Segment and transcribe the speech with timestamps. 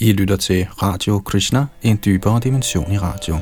[0.00, 3.38] I lytter til Radio Krishna, en dybere dimension i radio.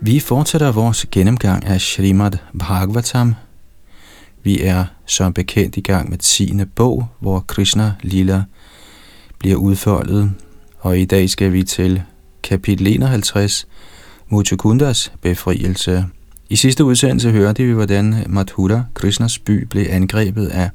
[0.00, 3.34] Vi fortsætter vores gennemgang af Srimad Bhagavatam,
[4.42, 6.52] vi er som bekendt i gang med 10.
[6.74, 8.42] bog, hvor Krishna Lila
[9.38, 10.32] bliver udfoldet,
[10.78, 12.02] og i dag skal vi til
[12.42, 13.66] kapitel 51,
[14.28, 16.06] Muchukundas befrielse.
[16.48, 20.70] I sidste udsendelse hørte vi, hvordan Mathura, Krishnas by, blev angrebet af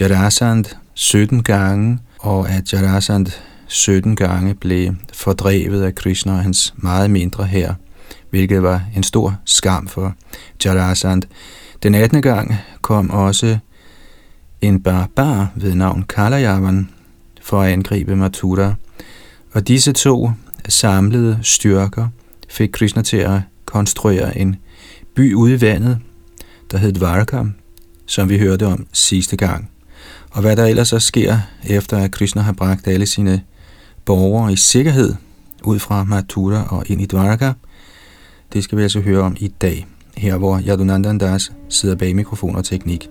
[0.00, 0.64] Jarasand
[0.94, 3.26] 17 gange, og at Jarasand
[3.66, 7.74] 17 gange blev fordrevet af Krishna og hans meget mindre her,
[8.30, 10.14] hvilket var en stor skam for
[10.64, 11.22] Jarasand.
[11.82, 12.22] Den 18.
[12.22, 13.58] gang kom også
[14.60, 16.90] en barbar ved navn Kalajavan
[17.42, 18.74] for at angribe Mathura,
[19.52, 20.30] og disse to
[20.68, 22.08] samlede styrker
[22.48, 24.56] fik Krishna til at konstruere en
[25.14, 25.98] by ude i vandet,
[26.70, 27.44] der hed Dvarka,
[28.06, 29.70] som vi hørte om sidste gang.
[30.30, 33.42] Og hvad der ellers så sker, efter at Krishna har bragt alle sine
[34.04, 35.14] borgere i sikkerhed
[35.64, 37.52] ud fra Mathura og ind i Dvaraka,
[38.52, 42.56] det skal vi altså høre om i dag her hvor Yadunandan Das sidder bag mikrofon
[42.56, 43.08] og teknik.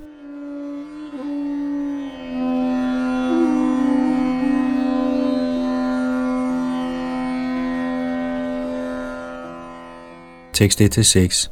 [10.54, 11.50] Tekst 1-6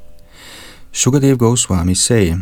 [0.92, 2.40] Sukadev Goswami sagde,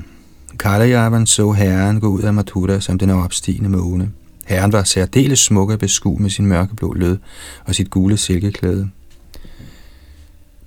[0.60, 4.12] Kalayavan så herren gå ud af Mathura som den opstigende måne.
[4.46, 7.18] Herren var særdeles smuk at beskue med sin mørkeblå lød
[7.66, 8.90] og sit gule silkeklæde.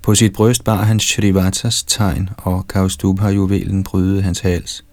[0.08, 4.84] På sit bryst bar han Shrivatas tegn, og Kaustubha-juvelen prydede hans hals.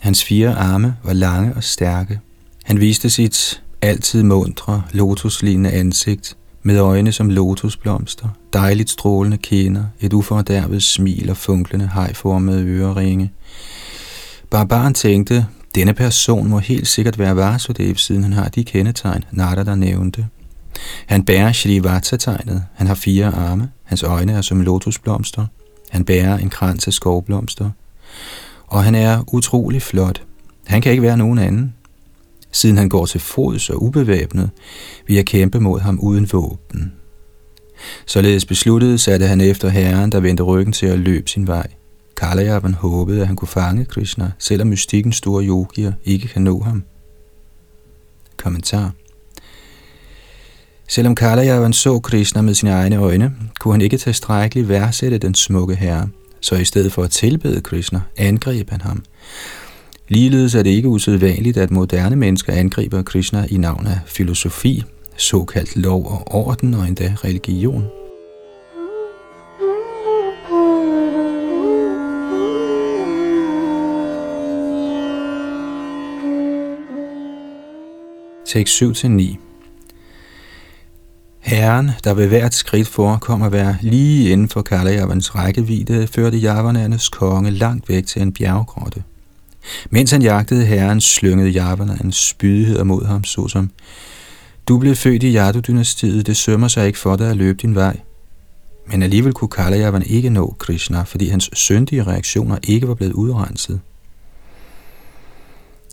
[0.00, 2.20] Hans fire arme var lange og stærke.
[2.64, 10.12] Han viste sit altid mundre, lotuslignende ansigt, med øjne som lotusblomster, dejligt strålende kinder, et
[10.12, 13.32] ufordærvet smil og funklende hejformede øreringe.
[14.50, 19.64] Barbaren tænkte, denne person må helt sikkert være Vasudev, siden han har de kendetegn, Nada
[19.64, 20.26] der nævnte.
[21.06, 22.64] Han bærer Shrivatsa-tegnet.
[22.74, 23.70] Han har fire arme.
[23.84, 25.46] Hans øjne er som lotusblomster.
[25.90, 27.70] Han bærer en krans af skovblomster.
[28.66, 30.22] Og han er utrolig flot.
[30.66, 31.74] Han kan ikke være nogen anden.
[32.52, 34.50] Siden han går til fods og ubevæbnet,
[35.06, 36.92] vil jeg kæmpe mod ham uden våben.
[38.06, 41.66] Således besluttede satte han efter herren, der vendte ryggen til at løbe sin vej.
[42.16, 46.84] Kalajavan håbede, at han kunne fange Krishna, selvom mystikken store yogier ikke kan nå ham.
[48.36, 48.92] Kommentar
[50.88, 55.74] Selvom Kalajavan så Krishna med sine egne øjne, kunne han ikke tilstrækkeligt værdsætte den smukke
[55.74, 56.08] herre,
[56.40, 59.02] så i stedet for at tilbede Krishna, angreb han ham.
[60.08, 64.82] Ligeledes er det ikke usædvanligt, at moderne mennesker angriber Krishna i navn af filosofi,
[65.16, 67.84] såkaldt lov og orden og endda religion.
[78.46, 79.45] Tekst 7-9
[81.46, 87.08] Herren, der ved hvert skridt forekom at være lige inden for Kalajavans rækkevidde, førte javanernes
[87.08, 89.02] konge langt væk til en bjerggrotte.
[89.90, 93.70] Mens han jagtede herren, slyngede javanerne spydighed mod ham, såsom
[94.68, 97.96] Du blev født i Yadu-dynastiet, det sømmer sig ikke for dig at løbe din vej.
[98.86, 103.80] Men alligevel kunne Kalajavan ikke nå Krishna, fordi hans syndige reaktioner ikke var blevet udrenset.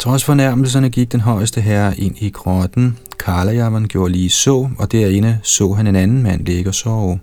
[0.03, 2.97] Trods fornærmelserne gik den højeste herre ind i grotten.
[3.19, 7.19] Kalajavan gjorde lige så, og derinde så han en anden mand ligge og sove.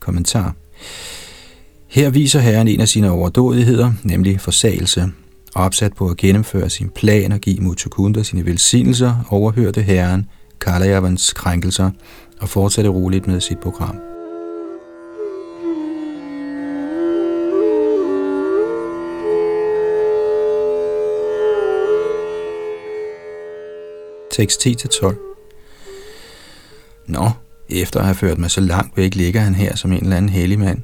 [0.00, 0.54] Kommentar.
[1.88, 5.12] Her viser herren en af sine overdådigheder, nemlig forsagelse.
[5.54, 10.26] Opsat på at gennemføre sin plan og give Mutukunda sine velsignelser, overhørte herren
[10.60, 11.90] Kalajavans krænkelser
[12.40, 14.13] og fortsatte roligt med sit program.
[24.36, 25.14] Tekst 10-12.
[27.08, 27.30] Nå,
[27.68, 30.28] efter at have ført mig så langt væk, ligger han her som en eller anden
[30.28, 30.82] hellig mand.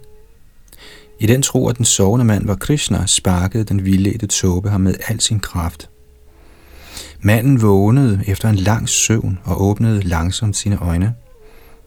[1.21, 4.95] I den tro, at den sovende mand var Krishna, sparkede den vildledte tåbe ham med
[5.09, 5.91] al sin kraft.
[7.21, 11.15] Manden vågnede efter en lang søvn og åbnede langsomt sine øjne.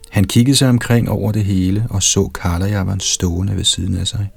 [0.10, 4.30] Han kiggede sig omkring over det hele og så Kalajavan stående ved siden af sig.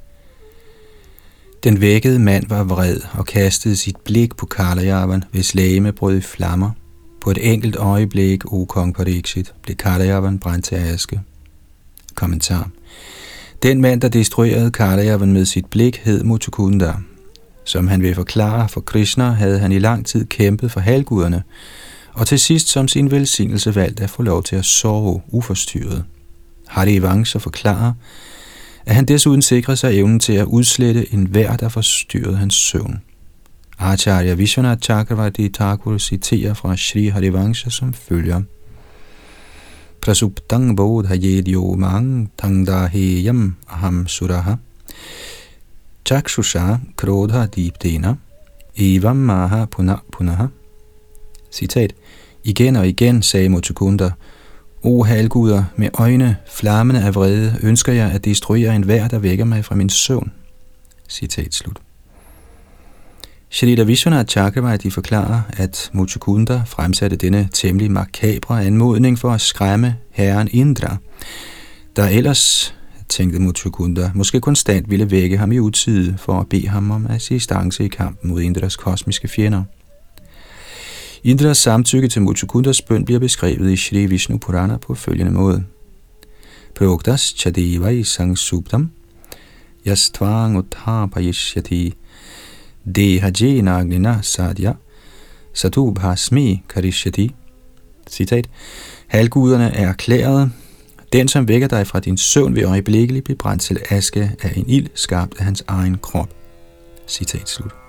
[1.64, 6.20] Den vækkede mand var vred og kastede sit blik på Kalajavan, hvis læge brød i
[6.20, 6.70] flammer–
[7.26, 11.20] på et enkelt øjeblik, o kong Pariksit, blev Kalajavan brændt til aske.
[12.14, 12.70] Kommentar.
[13.62, 16.94] Den mand, der destruerede Kalajavan med sit blik, hed Mutukunda.
[17.64, 21.42] Som han vil forklare for Krishna, havde han i lang tid kæmpet for halvguderne,
[22.12, 26.04] og til sidst som sin velsignelse valgt at få lov til at sove uforstyrret.
[26.66, 27.92] Hari Vangsa forklarer,
[28.86, 33.00] at han desuden sikrede sig evnen til at udslette enhver, der forstyrrede hans søvn.
[33.78, 38.42] Acharya Vishwanath Chakravarti Thakur citerer fra Sri Harivansha som følger.
[40.00, 44.54] Prasuptang bodhayedyo mang tangdaheyam aham suraha
[46.04, 48.14] chakshusha krodha diptena
[48.76, 50.46] evam maha puna punaha.
[51.52, 51.92] Citat.
[52.44, 54.10] Igen og igen, sagde Motukunda,
[54.82, 59.64] O halguder, med øjne flammende af vrede, ønsker jeg at destruere enhver, der vækker mig
[59.64, 60.32] fra min søvn.
[61.08, 61.85] Citat slut.
[63.50, 70.48] Shrita Vishwanath Chakravarti forklarer, at Muchukunda fremsatte denne temmelig makabre anmodning for at skræmme herren
[70.52, 70.96] Indra,
[71.96, 72.74] der ellers,
[73.08, 77.84] tænkte Muchukunda, måske konstant ville vække ham i utide for at bede ham om assistance
[77.84, 79.62] i kampen mod Indras kosmiske fjender.
[81.24, 85.64] Indras samtykke til Muchukundas bøn bliver beskrevet i Shri Vishnu Purana på følgende måde.
[86.74, 88.90] Proktas chadeva i sang subdam
[89.86, 91.94] yastvang uthapayishyati
[92.94, 94.72] dehajena agnina sadhya
[95.52, 97.34] satubhasmi karishyati.
[98.10, 98.48] Citat.
[99.06, 100.50] Halvguderne er erklæret.
[101.12, 104.64] Den, som vækker dig fra din søvn, vil øjeblikkeligt blive brændt til aske af en
[104.68, 106.28] ild, skabt af hans egen krop.
[107.08, 107.85] Citat slut.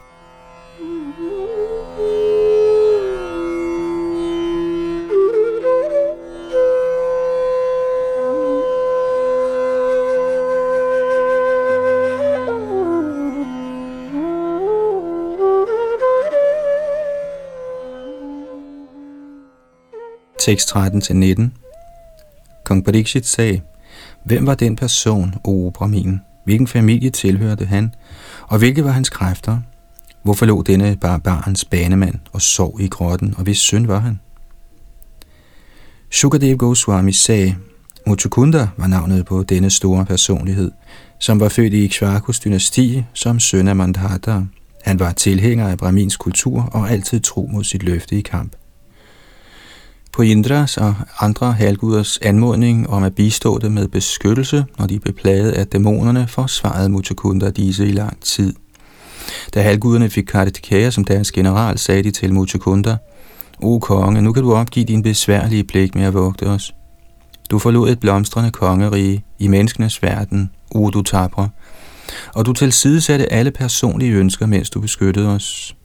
[20.47, 21.41] Tekst 13-19
[22.65, 23.61] Kong Pariksit sagde,
[24.25, 26.19] Hvem var den person, o Brahmin?
[26.45, 27.93] Hvilken familie tilhørte han?
[28.47, 29.57] Og hvilke var hans kræfter?
[30.23, 34.19] Hvorfor lå denne barbarens banemand og sov i grotten, og hvis søn var han?
[36.11, 37.55] Sukadev Goswami sagde,
[38.05, 40.71] Mutukunda var navnet på denne store personlighed,
[41.19, 44.41] som var født i Ikshvakus dynasti som søn af Mandhata.
[44.83, 48.55] Han var tilhænger af Brahmins kultur og altid tro mod sit løfte i kamp.
[50.17, 55.15] På Indras og andre halvguders anmodning om at bistå dem med beskyttelse, når de blev
[55.15, 58.53] plaget af dæmonerne, forsvarede Mutukunda disse i lang tid.
[59.53, 62.97] Da halvguderne fik Kartikaya som deres general, sagde de til Mutukunda,
[63.61, 66.73] O konge, nu kan du opgive din besværlige pligt med at vogte os.
[67.49, 71.49] Du forlod et blomstrende kongerige i menneskenes verden, O du tabre,
[72.35, 75.75] og du tilsidesatte alle personlige ønsker, mens du beskyttede os.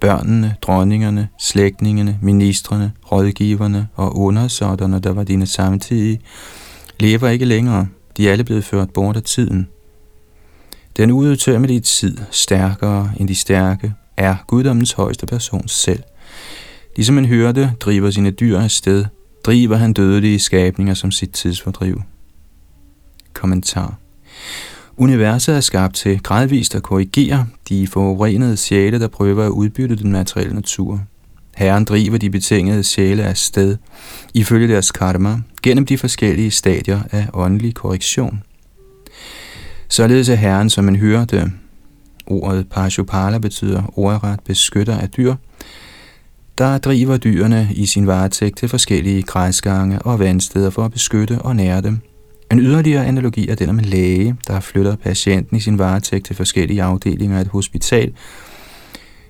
[0.00, 6.20] Børnene, dronningerne, slægtningene, ministrene, rådgiverne og undersåtterne, der var dine samtidige,
[7.00, 7.88] lever ikke længere.
[8.16, 9.68] De er alle blevet ført bort af tiden.
[10.96, 16.02] Den udtømmelige tid, stærkere end de stærke, er guddommens højeste person selv.
[16.96, 19.04] Ligesom en hørte driver sine dyr afsted,
[19.44, 22.02] driver han dødelige skabninger som sit tidsfordriv.
[23.32, 23.98] Kommentar
[25.00, 30.12] Universet er skabt til gradvist at korrigere de forurenede sjæle, der prøver at udbytte den
[30.12, 31.00] materielle natur.
[31.56, 33.76] Herren driver de betingede sjæle af sted,
[34.34, 38.42] ifølge deres karma, gennem de forskellige stadier af åndelig korrektion.
[39.88, 41.52] Således er Herren som en det,
[42.26, 45.34] Ordet Pashupala betyder ordret beskytter af dyr,
[46.58, 51.56] der driver dyrene i sin varetægt til forskellige græsgange og vandsteder for at beskytte og
[51.56, 52.00] nære dem,
[52.52, 56.36] en yderligere analogi er den om en læge, der flytter patienten i sin varetægt til
[56.36, 58.12] forskellige afdelinger af et hospital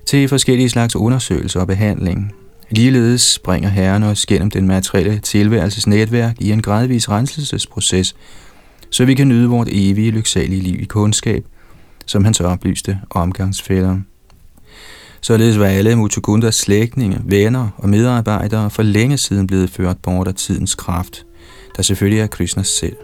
[0.05, 2.33] til forskellige slags undersøgelser og behandling.
[2.69, 8.15] Ligeledes bringer Herren os gennem den materielle tilværelsesnetværk i en gradvis renselsesproces,
[8.89, 11.45] så vi kan nyde vort evige lyksalige liv i kundskab,
[12.05, 13.97] som han så oplyste omgangsfælder.
[15.21, 20.35] Således var alle Mutukundas slægtninge, venner og medarbejdere for længe siden blevet ført bort af
[20.35, 21.25] tidens kraft,
[21.77, 22.95] der selvfølgelig er Krishnas selv.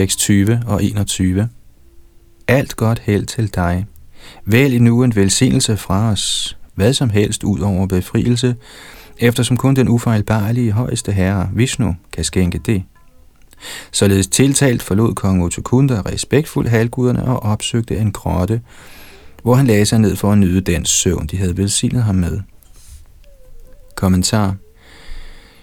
[0.00, 1.48] Tekst 20 og 21.
[2.48, 3.86] Alt godt held til dig.
[4.44, 8.56] Vælg nu en velsignelse fra os, hvad som helst ud over befrielse,
[9.18, 12.82] eftersom kun den ufejlbarlige højeste herre, Vishnu, kan skænke det.
[13.92, 18.60] Således tiltalt forlod kong Utukunda respektfuldt halvguderne og opsøgte en grotte,
[19.42, 22.40] hvor han lagde sig ned for at nyde den søvn, de havde velsignet ham med.
[23.96, 24.56] Kommentar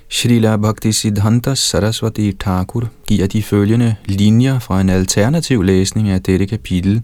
[0.10, 6.46] Srila Bhakti Siddhanta Saraswati Thakur giver de følgende linjer fra en alternativ læsning af dette
[6.46, 7.02] kapitel.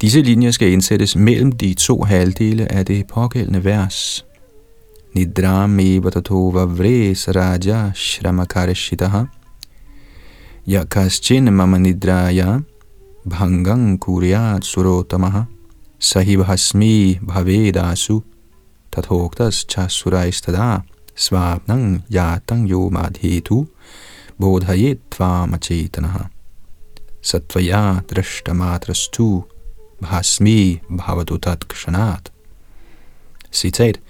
[0.00, 4.24] Disse linjer skal indsættes mellem de to halvdele af det pågældende vers.
[5.12, 9.24] Nidrame vatatova vres raja shramakarashitaha
[10.68, 12.58] Yakaschin mama nidraya
[13.30, 15.42] bhangang kuryat surotamaha
[15.98, 18.20] sahibhasmi bhavedasu
[18.92, 20.80] tathoktas chasuraistada
[21.18, 23.66] svapnang yatang yo madhetu
[24.40, 26.24] bodhayetva machetanaha
[27.22, 29.42] satvaya drashtamatrastu
[30.02, 32.32] bhasmi bhavadutat kshanat.
[33.52, 34.00] Citat.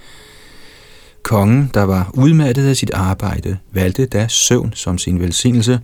[1.23, 5.81] Kongen, der var udmattet af sit arbejde, valgte da søvn som sin velsignelse.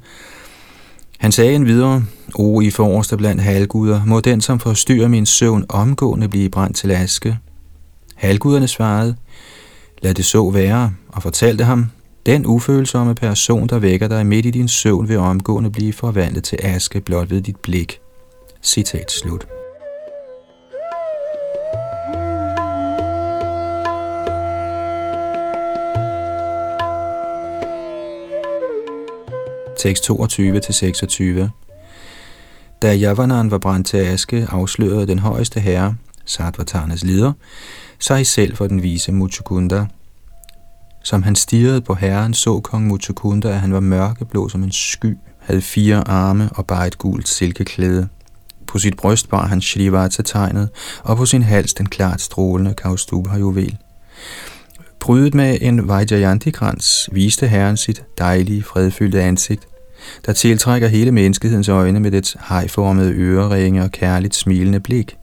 [1.18, 2.04] Han sagde en videre,
[2.34, 6.90] O I forreste blandt halguder, må den, som forstyrrer min søvn, omgående blive brændt til
[6.90, 7.38] aske.
[8.14, 9.16] Halguderne svarede,
[10.04, 11.90] lad det så være, og fortalte ham,
[12.26, 16.58] den ufølsomme person, der vækker dig midt i din søvn, vil omgående blive forvandlet til
[16.62, 18.00] aske blot ved dit blik.
[18.62, 19.46] Citat slut.
[29.78, 31.48] Tekst 22-26
[32.82, 35.94] Da Javanan var brændt til aske, afslørede den højeste herre,
[36.24, 37.32] Sattvatarnes leder,
[38.04, 39.86] sig selv for den vise Muchukunda.
[41.02, 45.16] Som han stirrede på herren, så kong Muchukunda, at han var mørkeblå som en sky,
[45.38, 48.08] havde fire arme og bare et gult silkeklæde.
[48.66, 50.68] På sit bryst bar han Shrivata-tegnet,
[51.02, 53.76] og på sin hals den klart strålende Kaustubha-juvel.
[55.00, 59.68] Prydet med en Vajjayanti-krans viste herren sit dejlige, fredfyldte ansigt,
[60.26, 65.16] der tiltrækker hele menneskehedens øjne med dets hejformede øreringe og kærligt smilende blik.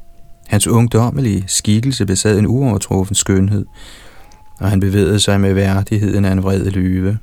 [0.51, 3.65] Hans ungdommelige skikkelse besad en uovertruffen skønhed,
[4.60, 7.17] og han bevægede sig med værdigheden af en vred lyve.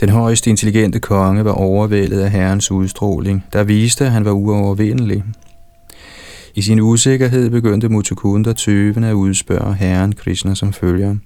[0.00, 5.24] Den højeste intelligente konge var overvældet af herrens udstråling, der viste, at han var uovervindelig.
[6.54, 11.16] I sin usikkerhed begyndte Mutukunda tøvende at udspørge herren Krishna som følger.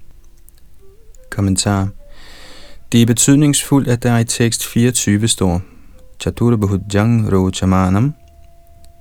[1.31, 1.89] Kommentar
[2.93, 5.63] Det er betydningsfuldt, at der i tekst 24 står
[6.21, 8.15] Chaturabhujang Rochamanam,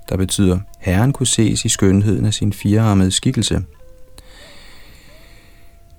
[0.08, 3.62] der betyder, Herren kunne ses i skønheden af sin firearmede skikkelse.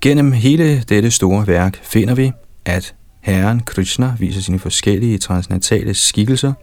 [0.01, 2.31] Gennem hele dette store værk finder vi,
[2.65, 6.53] at Herren Krishna viser sine forskellige transnatale skikkelser,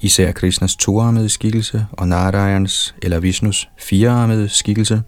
[0.00, 5.02] især Krishnas toarmede skikkelse og Narayans eller Vishnus firearmede skikkelse.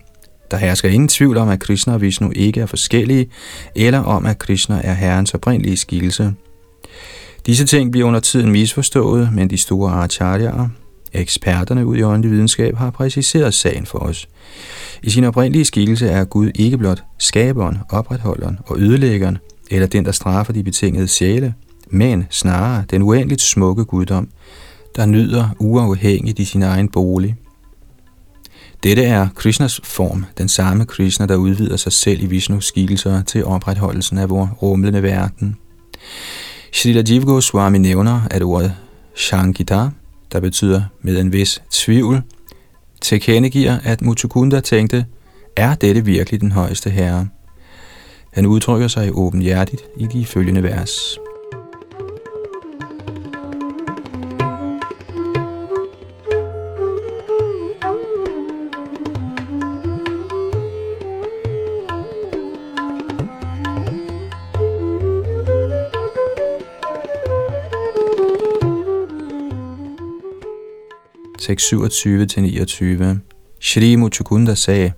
[0.51, 3.31] Der hersker ingen tvivl om, at Krishna og Vishnu ikke er forskellige,
[3.77, 6.33] eller om, at Krishna er Herrens oprindelige skikkelse.
[7.47, 10.69] Disse ting bliver under tiden misforstået, men de store acharyaer,
[11.13, 14.29] Eksperterne ud i åndelig videnskab har præciseret sagen for os.
[15.03, 19.39] I sin oprindelige skikkelse er Gud ikke blot skaberen, opretholderen og ødelæggeren,
[19.71, 21.55] eller den, der straffer de betingede sjæle,
[21.91, 24.29] men snarere den uendeligt smukke guddom,
[24.97, 27.37] der nyder uafhængigt i sin egen bolig.
[28.83, 33.45] Dette er Krishnas form, den samme Krishna, der udvider sig selv i Vishnus skikkelser til
[33.45, 35.57] opretholdelsen af vores rumlende verden.
[36.73, 38.75] Srila Jiva Goswami nævner, at ordet
[39.15, 39.89] Shankita
[40.33, 42.23] der betyder med en vis tvivl,
[43.01, 45.07] tilkendegiver, at Mutukunda tænkte,
[45.57, 47.29] er dette virkelig den højeste herre?
[48.33, 51.19] Han udtrykker sig åbenhjertigt i de følgende vers.
[71.51, 73.19] Tekst 27-29.
[73.61, 74.93] Shri Muchukunda sagde,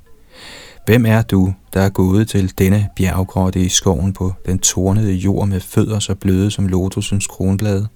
[0.87, 5.49] Hvem er du, der er gået til denne bjerggrotte i skoven på den tornede jord
[5.49, 7.89] med fødder så bløde som lotusens kronblade?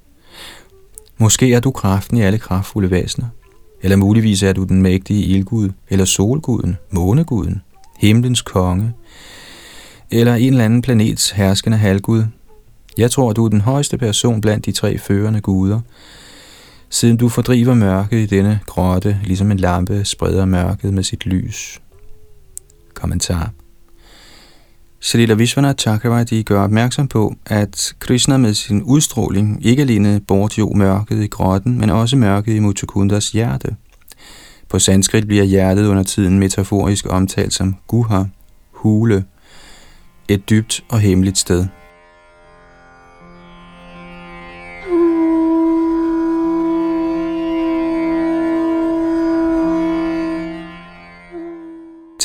[1.19, 3.27] Måske er du kraften i alle kraftfulde væsener,
[3.83, 7.63] eller muligvis er du den mægtige ildgud, eller solguden, måneguden,
[7.99, 8.93] himlens konge,
[10.11, 12.25] eller en eller anden planets herskende halvgud.
[12.99, 15.81] Jeg tror, du er den højeste person blandt de tre førende guder,
[16.97, 21.81] siden du fordriver mørket i denne grotte, ligesom en lampe spreder mørket med sit lys.
[22.95, 23.51] Kommentar
[25.01, 31.25] Srila Vishwanath Chakravarti gør opmærksom på, at Krishna med sin udstråling ikke alene bortjog mørket
[31.25, 33.77] i grotten, men også mørket i Mutukundas hjerte.
[34.69, 38.23] På sanskrit bliver hjertet under tiden metaforisk omtalt som guha,
[38.73, 39.25] hule,
[40.29, 41.67] et dybt og hemmeligt sted.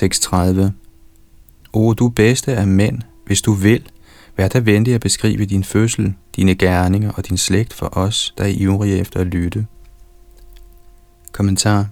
[0.01, 0.73] Tekst 30.
[1.73, 3.83] O du bedste af mænd, hvis du vil,
[4.37, 8.43] Vær da venlig at beskrive din fødsel, dine gerninger og din slægt for os, der
[8.43, 9.65] er ivrige efter at lytte.
[11.31, 11.87] Kommentar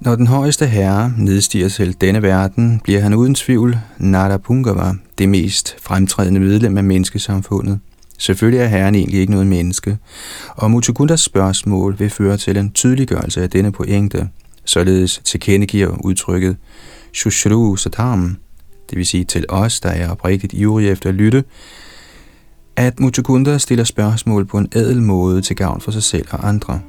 [0.00, 5.76] Når den højeste herre nedstiger til denne verden, bliver han uden tvivl Narapungava, det mest
[5.80, 7.80] fremtrædende medlem af menneskesamfundet.
[8.18, 9.98] Selvfølgelig er herren egentlig ikke noget menneske,
[10.48, 14.28] og Mutukundas spørgsmål vil føre til en tydeliggørelse af denne pointe,
[14.68, 16.56] således tilkendegiver udtrykket
[17.14, 18.36] Shushru Sadam,
[18.90, 21.44] det vil sige til os, der er oprigtigt ivrige efter at lytte,
[22.76, 26.80] at Mutukunda stiller spørgsmål på en ædel måde til gavn for sig selv og andre.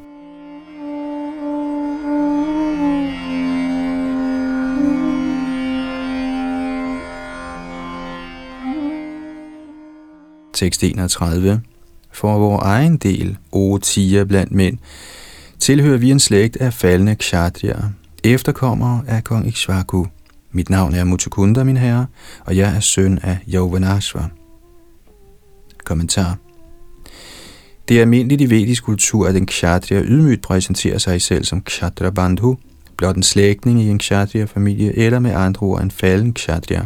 [10.53, 11.61] Tekst 31.
[12.11, 14.77] For vores egen del, o tiger blandt mænd,
[15.59, 17.77] tilhører vi en slægt af faldende kshatriya,
[18.23, 20.05] efterkommere af kong Ikshvaku.
[20.51, 22.05] Mit navn er Mutukunda, min herre,
[22.45, 24.25] og jeg er søn af Yovanashva.
[25.83, 26.37] Kommentar
[27.89, 32.57] Det er almindeligt i vedisk kultur, at en kshatriya ydmygt præsenterer sig selv som kshatrabandhu,
[32.97, 36.85] blot en slægtning i en kshatriya-familie, eller med andre ord en falden kshatriya.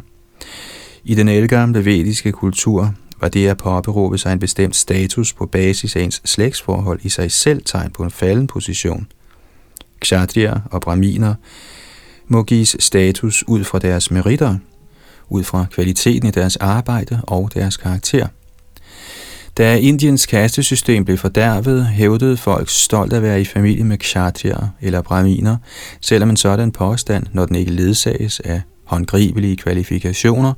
[1.04, 5.96] I den ældgamle vediske kultur var det at påberåbe sig en bestemt status på basis
[5.96, 9.08] af ens slægtsforhold i sig selv tegn på en falden position.
[10.00, 11.36] Kshatriya og brahminer
[12.28, 14.58] må gives status ud fra deres meritter,
[15.30, 18.28] ud fra kvaliteten i deres arbejde og deres karakter.
[19.58, 25.02] Da Indiens kastesystem blev fordærvet, hævdede folk stolt at være i familie med kshatriya eller
[25.02, 25.58] brahminer,
[26.02, 30.54] selvom en sådan påstand, når den ikke ledsages af håndgribelige kvalifikationer,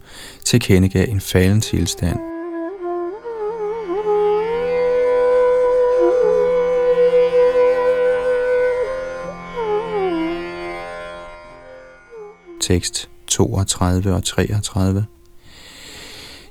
[0.46, 2.35] tilkendegav en falden tilstand.
[12.66, 15.06] Tekst 32 og 33.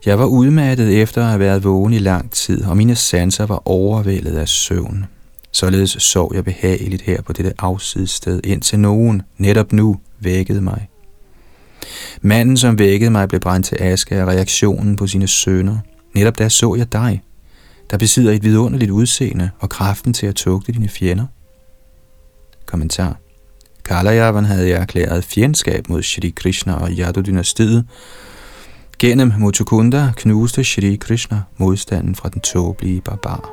[0.07, 3.69] Jeg var udmattet efter at have været vågen i lang tid, og mine sanser var
[3.69, 5.07] overvældet af søvn.
[5.53, 10.89] Således sov jeg behageligt her på dette afsidssted, indtil nogen netop nu vækkede mig.
[12.21, 15.79] Manden, som vækkede mig, blev brændt til aske af reaktionen på sine sønner.
[16.15, 17.23] Netop der så jeg dig,
[17.91, 21.27] der besidder et vidunderligt udseende og kraften til at tugte dine fjender.
[22.67, 23.24] Kommentar
[23.85, 27.85] Kalayavan havde erklæret fjendskab mod Shri Krishna og Yadu-dynastiet.
[28.99, 33.51] Gennem Mutukunda knuste Shri Krishna modstanden fra den tåbelige barbar.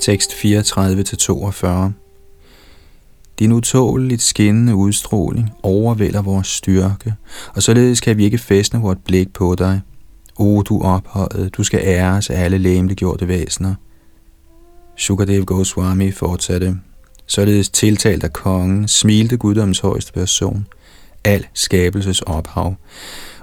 [0.00, 2.01] Tekst 34-42
[3.42, 7.14] din utåligt skinnende udstråling overvælder vores styrke,
[7.54, 9.80] og således kan vi ikke fæstne vort blik på dig.
[10.36, 13.74] O du ophøjet, du skal æres af alle læmeliggjorte væsener.
[14.96, 16.76] Sukadev Goswami fortsatte.
[17.26, 20.66] Således tiltalt af kongen, smilte guddoms højeste person,
[21.24, 22.74] al skabelses ophav,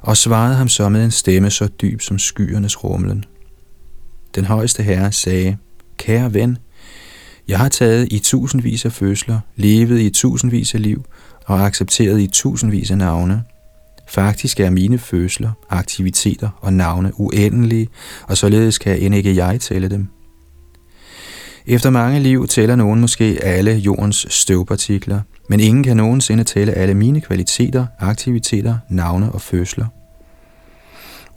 [0.02, 3.26] og svarede ham så med en stemme så dyb som skyernes rumlen.
[4.36, 5.58] Den højeste herre sagde,
[5.98, 6.58] Kære ven,
[7.50, 11.06] jeg har taget i tusindvis af fødsler, levet i tusindvis af liv
[11.46, 13.44] og accepteret i tusindvis af navne.
[14.08, 17.88] Faktisk er mine fødsler, aktiviteter og navne uendelige,
[18.28, 20.08] og således kan end ikke jeg tælle dem.
[21.66, 26.94] Efter mange liv tæller nogen måske alle jordens støvpartikler, men ingen kan nogensinde tælle alle
[26.94, 29.86] mine kvaliteter, aktiviteter, navne og fødsler.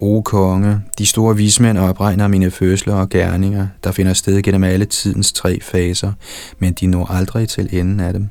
[0.02, 4.84] O konge, de store vismænd opregner mine fødsler og gerninger, der finder sted gennem alle
[4.84, 6.12] tidens tre faser,
[6.58, 8.28] men de når aldrig til enden af dem.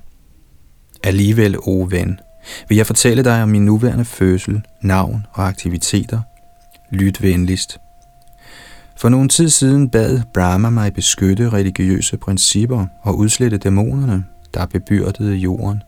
[1.04, 2.20] Alligevel, o ven,
[2.70, 6.22] vil jeg fortælle dig om min nuværende fødsel, navn og aktiviteter.
[6.92, 7.78] Lyt venligst.
[8.98, 15.36] For nogle tid siden bad Brahma mig beskytte religiøse principper og udslette dæmonerne, der bebyrdede
[15.36, 15.84] jorden.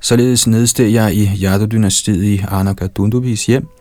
[0.00, 3.68] Således nedsteg jeg i Yadu-dynastiet i Anakadundubis hjem–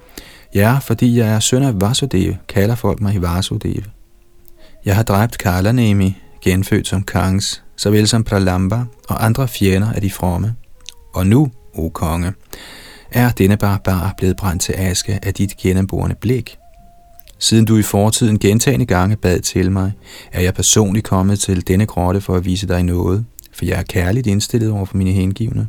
[0.56, 3.86] Ja, fordi jeg er søn af Vasudeva, kalder folk mig Vasudeva.
[4.86, 10.12] Jeg har dræbt Kalanemi, genfødt som Kangs, såvel som Pralamba og andre fjender af de
[10.12, 10.56] fromme.
[11.14, 12.34] Og nu, o konge,
[13.12, 16.58] er denne barbar blevet brændt til aske af dit gennemborende blik.
[17.40, 19.92] Siden du i fortiden gentagende gange bad til mig,
[20.32, 23.84] er jeg personligt kommet til denne grotte for at vise dig noget, for jeg er
[23.84, 25.68] kærligt indstillet over for mine hengivne.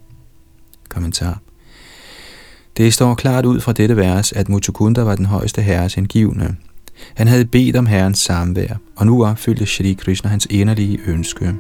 [0.89, 1.41] Kommentar.
[2.77, 6.57] Det står klart ud fra dette vers, at Mutukunda var den højeste herres hengivne.
[7.15, 11.55] Han havde bedt om herrens samvær, og nu opfyldte Shri Krishna hans inderlige ønske.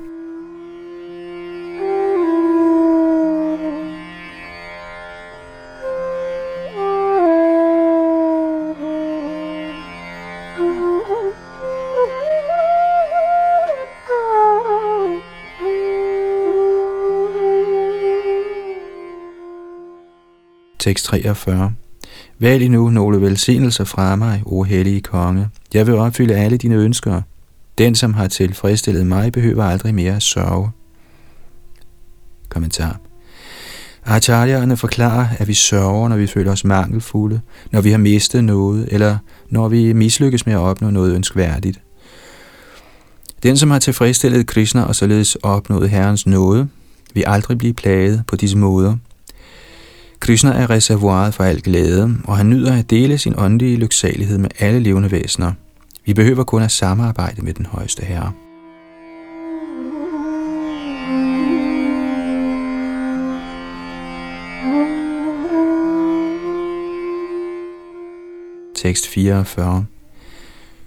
[20.80, 21.72] Tekst 43
[22.38, 25.48] Vælg nu nogle velsignelser fra mig, o hellige konge.
[25.74, 27.22] Jeg vil opfylde alle dine ønsker.
[27.78, 30.70] Den, som har tilfredsstillet mig, behøver aldrig mere at sørge.
[32.48, 33.00] Kommentar.
[34.06, 37.40] Acharya'erne forklarer, at vi sørger, når vi føler os mangelfulde,
[37.70, 41.80] når vi har mistet noget, eller når vi mislykkes med at opnå noget ønskværdigt.
[43.42, 46.68] Den, som har tilfredsstillet Krishna og således opnået Herrens nåde,
[47.14, 48.96] vil aldrig blive plaget på disse måder.
[50.20, 54.50] Krishna er reservoiret for al glæde, og han nyder at dele sin åndelige lyksalighed med
[54.58, 55.52] alle levende væsener.
[56.04, 58.32] Vi behøver kun at samarbejde med den højeste herre.
[68.74, 69.84] Tekst 44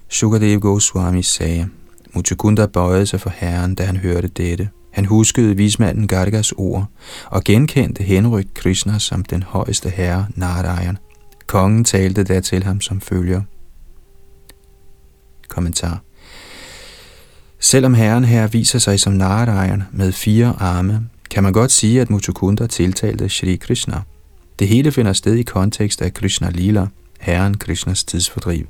[0.09, 1.69] Sukadev Goswami sagde,
[2.13, 4.69] Muchukunda bøjede sig for herren, da han hørte dette.
[4.93, 6.85] Han huskede vismanden Gargas ord
[7.25, 10.97] og genkendte henrygt Krishna som den højeste herre, Narayan.
[11.47, 13.41] Kongen talte da til ham som følger.
[15.47, 16.01] Kommentar.
[17.59, 22.09] Selvom herren her viser sig som Narayan med fire arme, kan man godt sige, at
[22.09, 24.01] Mutukunda tiltalte Shri Krishna.
[24.59, 26.87] Det hele finder sted i kontekst af Krishna Lila,
[27.19, 28.65] herren Krishnas tidsfordriv.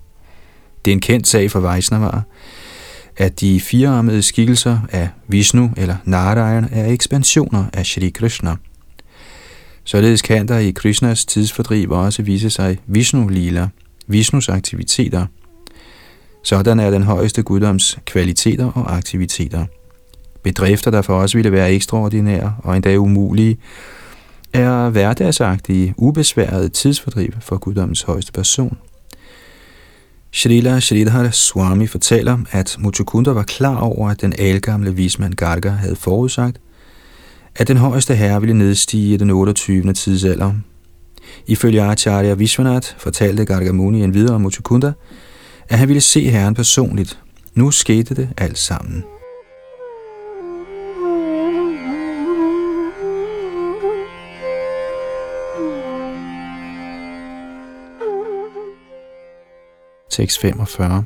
[0.86, 2.22] Det er en kendt sag for Vaisnavaer,
[3.18, 8.56] at de firearmede skikkelser af Vishnu eller Narayan er ekspansioner af Shri Krishna.
[9.84, 13.68] Således kan der i Krishnas tidsfordriv også vise sig Vishnu-lila,
[14.08, 15.26] Vishnus aktiviteter.
[16.44, 19.66] Sådan er den højeste guddoms kvaliteter og aktiviteter.
[20.44, 23.58] Bedrifter, der for os ville være ekstraordinære og endda umulige,
[24.54, 28.78] er hverdagsagtige, ubesværede tidsfordriv for guddommens højeste person.
[30.36, 35.96] Srila Sridhar Swami fortæller, at Muchukunda var klar over, at den algamle vismand Garga havde
[35.96, 36.62] forudsagt,
[37.56, 39.94] at den højeste herre ville nedstige i den 28.
[39.94, 40.54] tidsalder.
[41.48, 44.94] Ifølge Acharya Vishwanath fortalte Gargamuni en videre om Muchukunda,
[45.70, 47.20] at han ville se herren personligt.
[47.56, 49.04] Nu skete det alt sammen.
[60.14, 61.04] Tekst 45.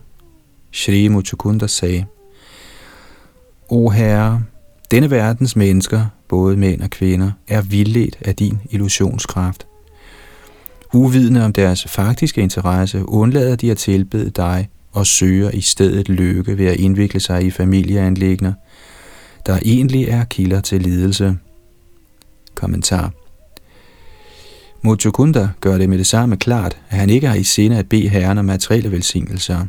[0.71, 2.05] Shri Muchukunda sagde,
[3.69, 4.43] O Herre,
[4.91, 9.67] denne verdens mennesker, både mænd og kvinder, er vildledt af din illusionskraft.
[10.93, 16.57] Uvidende om deres faktiske interesse, undlader de at tilbede dig og søger i stedet lykke
[16.57, 18.53] ved at indvikle sig i familieanlægner,
[19.45, 21.37] der egentlig er kilder til lidelse.
[22.55, 23.11] Kommentar
[24.81, 28.09] Mochukunda gør det med det samme klart, at han ikke har i sinde at bede
[28.09, 29.65] herren om materielle velsignelser.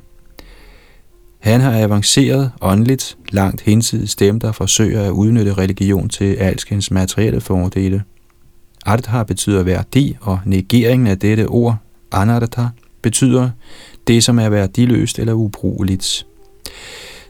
[1.38, 7.40] Han har avanceret åndeligt langt hinsides dem, der forsøger at udnytte religion til alskens materielle
[7.40, 8.02] fordele.
[8.86, 11.76] Artha betyder værdi, og negeringen af dette ord,
[12.12, 12.62] anartha,
[13.02, 13.50] betyder
[14.06, 16.26] det, som er værdiløst eller ubrugeligt.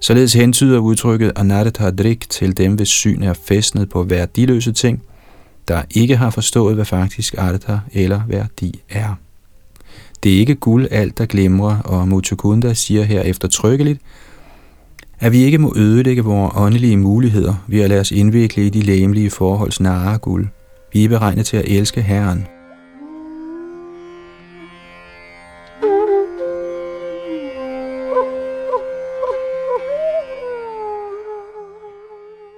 [0.01, 5.03] Således hentyder udtrykket anartha drik til dem, hvis syn er festnet på værdiløse ting,
[5.69, 9.15] der ikke har forstået, hvad faktisk artha eller værdi er.
[10.23, 14.01] Det er ikke guld alt, der glimrer, og Mutukunda siger her eftertrykkeligt,
[15.21, 18.83] at vi ikke må ødelægge vores åndelige muligheder ved at lade os indvikle i de
[18.83, 20.49] læmelige forholds nare guld.
[20.93, 22.47] Vi er beregnet til at elske Herren.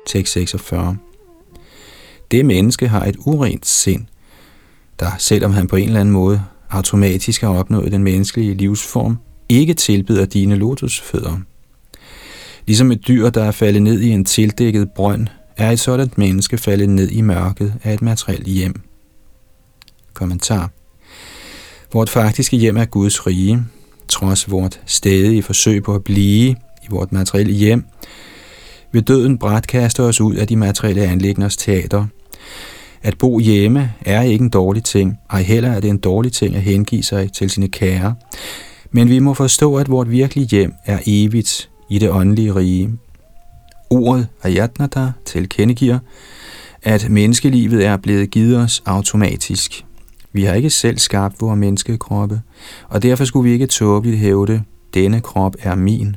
[0.06, 1.09] Tekst 46
[2.30, 4.06] det menneske har et urent sind,
[5.00, 9.74] der selvom han på en eller anden måde automatisk har opnået den menneskelige livsform, ikke
[9.74, 11.38] tilbyder dine lotusfødder.
[12.66, 16.58] Ligesom et dyr, der er faldet ned i en tildækket brønd, er et sådan menneske
[16.58, 18.80] faldet ned i mørket af et materielt hjem.
[20.14, 20.70] Kommentar.
[21.92, 23.64] Vort faktiske hjem er Guds rige,
[24.08, 26.50] trods vort stadige forsøg på at blive
[26.82, 27.84] i vort materielle hjem,
[28.92, 32.06] vil døden bræt kaste os ud af de materielle anlægners teater–
[33.02, 36.56] at bo hjemme er ikke en dårlig ting, ej heller er det en dårlig ting
[36.56, 38.14] at hengive sig til sine kære.
[38.90, 42.90] Men vi må forstå, at vort virkelige hjem er evigt i det åndelige rige.
[43.90, 45.98] Ordet Ayatnata tilkendegiver,
[46.82, 49.84] at menneskelivet er blevet givet os automatisk.
[50.32, 52.40] Vi har ikke selv skabt vores menneskekroppe,
[52.88, 54.62] og derfor skulle vi ikke tåbeligt hævde,
[54.94, 56.16] denne krop er min.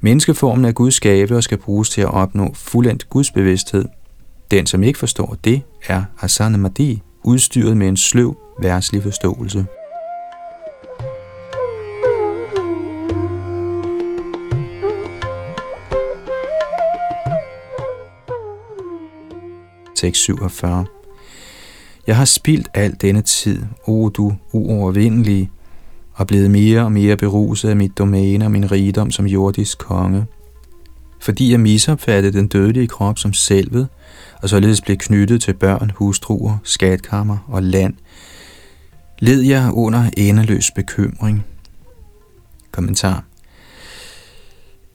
[0.00, 3.84] Menneskeformen er Guds gave og skal bruges til at opnå fuldendt Guds bevidsthed–
[4.54, 9.66] den, som ikke forstår det, er Asana Madi, udstyret med en sløv værslig forståelse.
[19.96, 20.86] Tekst 47
[22.06, 25.50] Jeg har spildt al denne tid, o du uovervindelige,
[26.12, 30.26] og blevet mere og mere beruset af mit domæne og min rigdom som jordisk konge.
[31.24, 33.88] Fordi jeg misopfattede den dødelige krop som selvet,
[34.42, 37.94] og således blev knyttet til børn, hustruer, skatkammer og land,
[39.18, 41.44] led jeg under endeløs bekymring.
[42.72, 43.24] Kommentar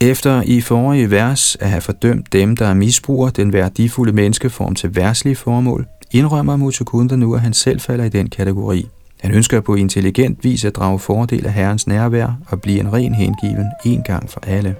[0.01, 5.35] efter i forrige vers at have fordømt dem, der misbruger den værdifulde menneskeform til værtslige
[5.35, 8.87] formål, indrømmer Mutukunda nu, at han selv falder i den kategori.
[9.19, 13.13] Han ønsker på intelligent vis at drage fordel af Herrens nærvær og blive en ren
[13.13, 14.75] hengiven en gang for alle.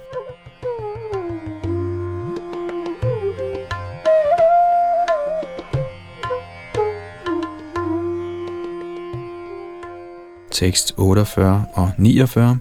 [10.60, 12.58] Tekst 48 og 49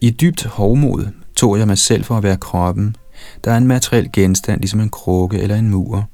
[0.00, 2.96] I dybt hovmod tog jeg mig selv for at være kroppen,
[3.44, 6.08] der er en materiel genstand, ligesom en krukke eller en mur.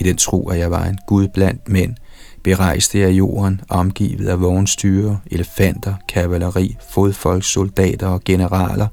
[0.00, 1.94] I den tro, at jeg var en gud blandt mænd,
[2.42, 8.86] berejste jeg jorden, omgivet af vognstyre, elefanter, kavaleri, fodfolk, soldater og generaler,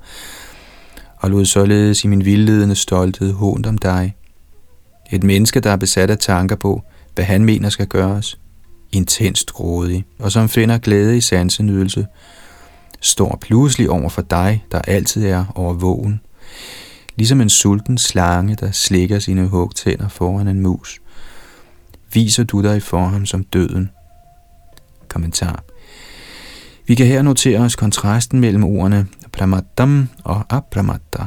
[1.18, 4.16] og lod således i min vildledende stolthed hånd om dig.
[5.12, 6.82] Et menneske, der er besat af tanker på,
[7.16, 8.40] hvad han mener skal gøres,
[8.92, 12.08] intenst grådig, og som finder glæde i sansenydelse,
[13.02, 16.22] står pludselig over for dig, der altid er overvågen,
[17.16, 21.00] ligesom en sulten slange, der slikker sine hugtænder foran en mus.
[22.14, 23.90] Viser du dig for ham som døden?
[25.08, 25.64] Kommentar.
[26.88, 31.24] Vi kan her notere os kontrasten mellem ordene pramattam og apramatta.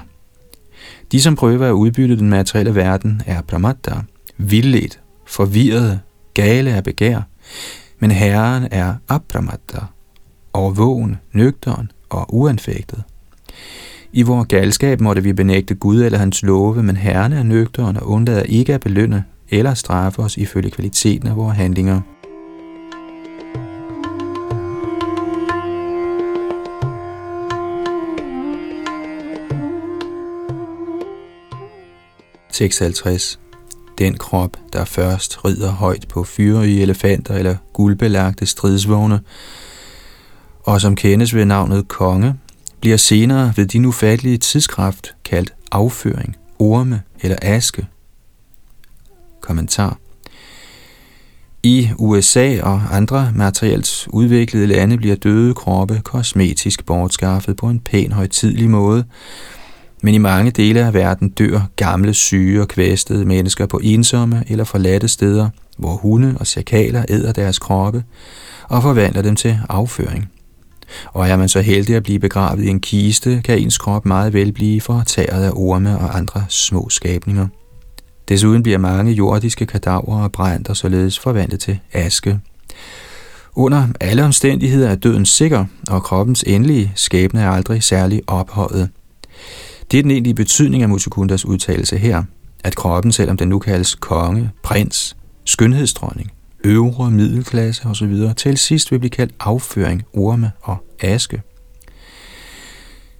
[1.12, 3.94] De, som prøver at udbytte den materielle verden, er pramatta,
[4.36, 6.00] vildledt, forvirrede,
[6.34, 7.22] gale af begær,
[7.98, 9.78] men Herren er apramatta,
[10.52, 13.02] overvågen, nøgteren og uanfægtet.
[14.12, 18.08] I vores galskab måtte vi benægte Gud eller hans love, men Herren er nøgteren og
[18.08, 22.00] undlader ikke at belønne eller straffe os ifølge kvaliteten af vores handlinger.
[32.52, 33.40] Tekst 50
[34.02, 39.20] den krop, der først rider højt på fyrige elefanter eller guldbelagte stridsvogne,
[40.62, 42.34] og som kendes ved navnet konge,
[42.80, 47.86] bliver senere ved din ufattelige tidskraft kaldt afføring, orme eller aske.
[49.40, 49.98] Kommentar
[51.62, 58.12] i USA og andre materielt udviklede lande bliver døde kroppe kosmetisk bortskaffet på en pæn
[58.12, 59.04] højtidlig måde,
[60.02, 64.64] men i mange dele af verden dør gamle, syge og kvæstede mennesker på ensomme eller
[64.64, 68.04] forladte steder, hvor hunde og sakaler æder deres kroppe
[68.68, 70.30] og forvandler dem til afføring.
[71.06, 74.32] Og er man så heldig at blive begravet i en kiste, kan ens krop meget
[74.32, 77.46] vel blive fortæret af orme og andre små skabninger.
[78.28, 82.38] Desuden bliver mange jordiske kadaver og brændt og således forvandlet til aske.
[83.54, 88.88] Under alle omstændigheder er døden sikker, og kroppens endelige skæbne er aldrig særlig ophøjet.
[89.92, 92.22] Det er den egentlige betydning af Mutukundas udtalelse her,
[92.64, 96.32] at kroppen, selvom den nu kaldes konge, prins, skønhedsdronning,
[96.64, 101.42] øvre middelklasse osv., til sidst vil blive kaldt afføring, orme og aske.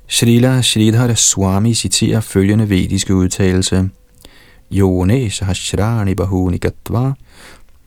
[0.08, 3.88] Srila Sridhar Swami citerer følgende vediske udtalelse.
[4.72, 7.12] Yone sahasrani bahuni gatva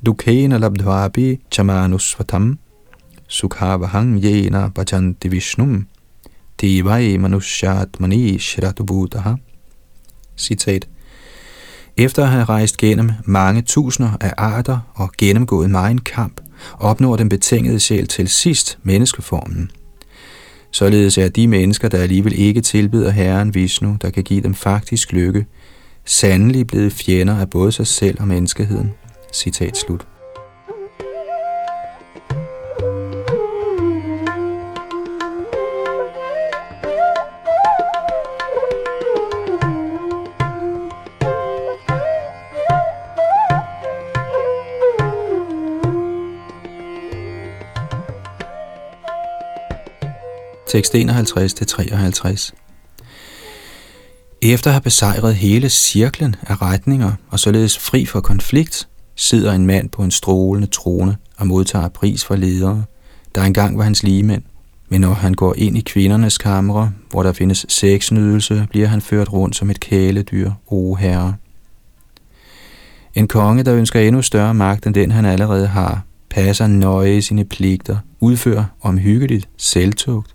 [0.05, 2.59] dukhena labdvapi chamanusvatam
[3.27, 5.87] sukhavahang yena bhajanti vishnum
[6.61, 9.33] devai manushyatmani shratubhutaha.
[10.37, 10.87] Citat.
[11.97, 16.41] Efter at have rejst gennem mange tusinder af arter og gennemgået meget kamp,
[16.79, 19.71] opnår den betingede sjæl til sidst menneskeformen.
[20.71, 25.11] Således er de mennesker, der alligevel ikke tilbyder Herren Vishnu, der kan give dem faktisk
[25.11, 25.45] lykke,
[26.05, 28.93] sandelig blevet fjender af både sig selv og menneskeheden.
[29.33, 30.14] Citat slut.
[50.75, 52.51] Tekst 51-53.
[54.41, 59.65] Efter at have besejret hele cirklen af retninger og således fri for konflikt, sidder en
[59.65, 62.83] mand på en strålende trone og modtager pris for ledere,
[63.35, 64.43] der engang var hans ligemænd.
[64.89, 69.33] Men når han går ind i kvindernes kamre, hvor der findes sexnydelse, bliver han ført
[69.33, 71.35] rundt som et kæledyr, o herre.
[73.13, 77.45] En konge, der ønsker endnu større magt end den, han allerede har, passer nøje sine
[77.45, 80.34] pligter, udfører omhyggeligt selvtugt,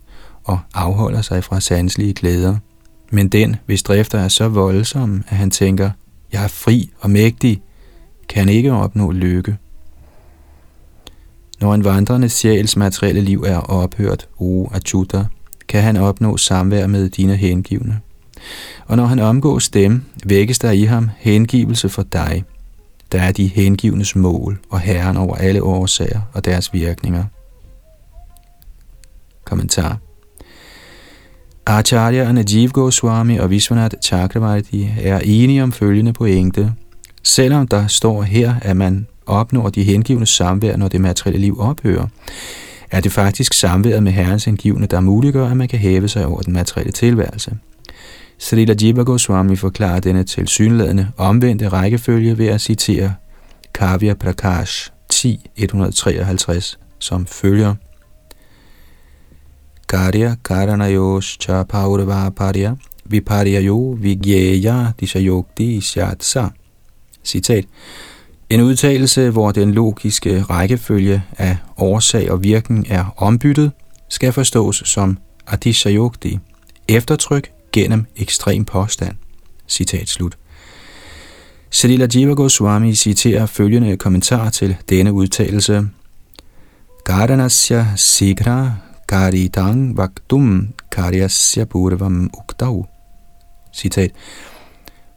[0.51, 2.57] og afholder sig fra sanselige glæder.
[3.11, 5.91] Men den, hvis drifter er så voldsom, at han tænker,
[6.33, 7.63] jeg er fri og mægtig,
[8.29, 9.57] kan ikke opnå lykke.
[11.61, 15.25] Når en vandrende sjæls materielle liv er ophørt, o Achuta,
[15.69, 18.01] kan han opnå samvær med dine hengivne.
[18.87, 22.45] Og når han omgås dem, vækkes der i ham hengivelse for dig.
[23.13, 27.25] Der er de hengivnes mål og herren over alle årsager og deres virkninger.
[29.45, 29.99] Kommentar
[31.71, 36.73] Acharya Najiv Goswami og Vishwanath Chakravarti er enige om følgende pointe.
[37.23, 42.07] Selvom der står her, at man opnår de hengivne samvær, når det materielle liv ophører,
[42.91, 46.41] er det faktisk samværet med Herrens hengivne, der muliggør, at man kan hæve sig over
[46.41, 47.57] den materielle tilværelse.
[48.39, 53.15] Srila Jiva Goswami forklarer denne tilsyneladende omvendte rækkefølge ved at citere
[53.75, 57.75] Kavya Prakash 10.153 som følger.
[59.91, 62.77] Karya Karanayos Cha Paurava Parya
[63.09, 66.49] Viparyayo Vigyeya Dishayokti Shatsa.
[67.25, 67.65] Citat.
[68.51, 73.73] En udtalelse, hvor den logiske rækkefølge af årsag og virkning er ombyttet,
[74.09, 76.39] skal forstås som Adishayokti,
[76.89, 79.17] eftertryk gennem ekstrem påstand.
[79.69, 80.39] Citat slut.
[81.71, 85.89] Srila Jiva Goswami citerer følgende kommentar til denne udtalelse.
[87.05, 88.73] Gardanasya sigra
[89.11, 92.87] karitang vaktum karyasya purvam uktau.
[93.73, 94.11] Citat.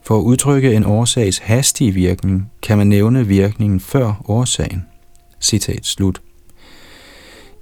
[0.02, 4.86] For at udtrykke en årsags hastige virkning, kan man nævne virkningen før årsagen.
[5.40, 6.20] Citat slut.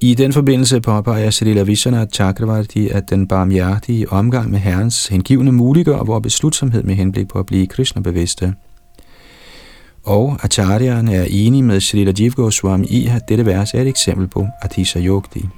[0.01, 6.03] I den forbindelse påpeger Srila Vishana Chakravarti, at den barmhjertige omgang med Herrens hengivne muliggør
[6.03, 8.55] vores beslutsomhed med henblik på at blive Krishna-bevidste.
[10.05, 14.29] Og Acharyan er enig med Srila Jiv Goswami i, at dette vers er et eksempel
[14.29, 15.49] på Atisha Yogdi.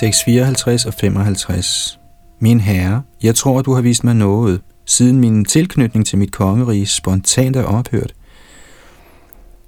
[0.00, 2.00] Tekst 54 og 55.
[2.40, 6.86] Min herre, jeg tror, du har vist mig noget, siden min tilknytning til mit kongerige
[6.86, 8.14] spontant er ophørt.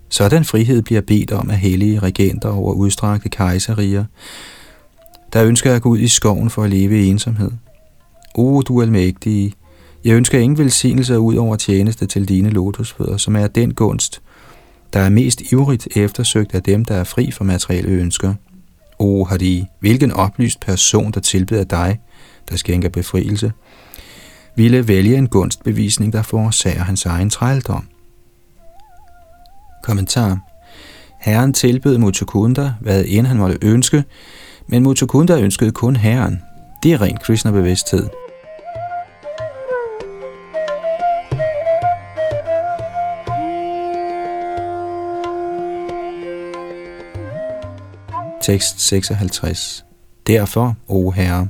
[0.09, 4.05] Sådan frihed bliver bedt om af hellige regenter over udstrakte kejserier,
[5.33, 7.51] der ønsker at gå ud i skoven for at leve i ensomhed.
[8.35, 9.53] O, du almægtige,
[10.05, 14.23] jeg ønsker ingen velsignelse ud over tjeneste til dine lotusfødder, som er den gunst,
[14.93, 18.35] der er mest ivrigt eftersøgt af dem, der er fri for materielle ønsker.
[19.03, 22.01] O Hari, hvilken oplyst person, der tilbeder dig,
[22.51, 23.53] der skænker befrielse,
[24.57, 27.89] ville vælge en gunstbevisning, der forårsager hans egen trældom.
[29.83, 30.39] Kommentar
[31.21, 34.05] Herren tilbød Mutukunda, hvad end han måtte ønske,
[34.67, 36.43] men Mutukunda ønskede kun Herren.
[36.83, 38.22] Det er ren Krishna-bevidsthed.
[48.43, 49.85] Tekst 56.
[50.27, 51.49] Derfor, o Herre,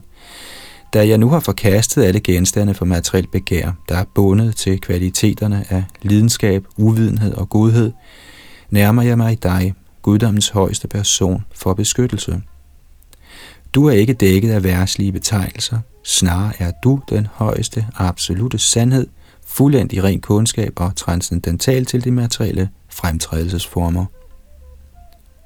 [0.93, 5.65] da jeg nu har forkastet alle genstande for materielt begær, der er bundet til kvaliteterne
[5.71, 7.93] af lidenskab, uvidenhed og godhed,
[8.71, 12.43] nærmer jeg mig dig, guddommens højeste person, for beskyttelse.
[13.75, 19.07] Du er ikke dækket af værslige betegnelser, snarere er du den højeste absolute sandhed,
[19.47, 24.05] fuldendt i ren kundskab og transcendental til de materielle fremtrædelsesformer.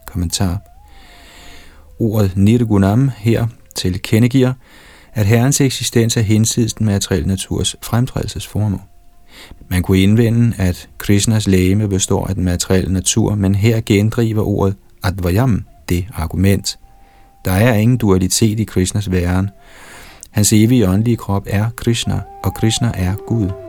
[0.07, 0.76] Kommentar
[1.99, 4.53] Ordet Nirgunam her tilkendegiver,
[5.15, 8.81] at Herrens eksistens er hensides den materielle naturs fremtrædelsesformål.
[9.69, 14.77] Man kunne indvende, at Krishnas lægeme består af den materielle natur, men her gendriver ordet
[15.03, 16.79] Advayam det argument.
[17.45, 19.51] Der er ingen dualitet i Krishnas væren.
[20.31, 23.66] Hans evige åndelige krop er Krishna, og Krishna er Gud.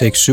[0.00, 0.32] Tekst 57-63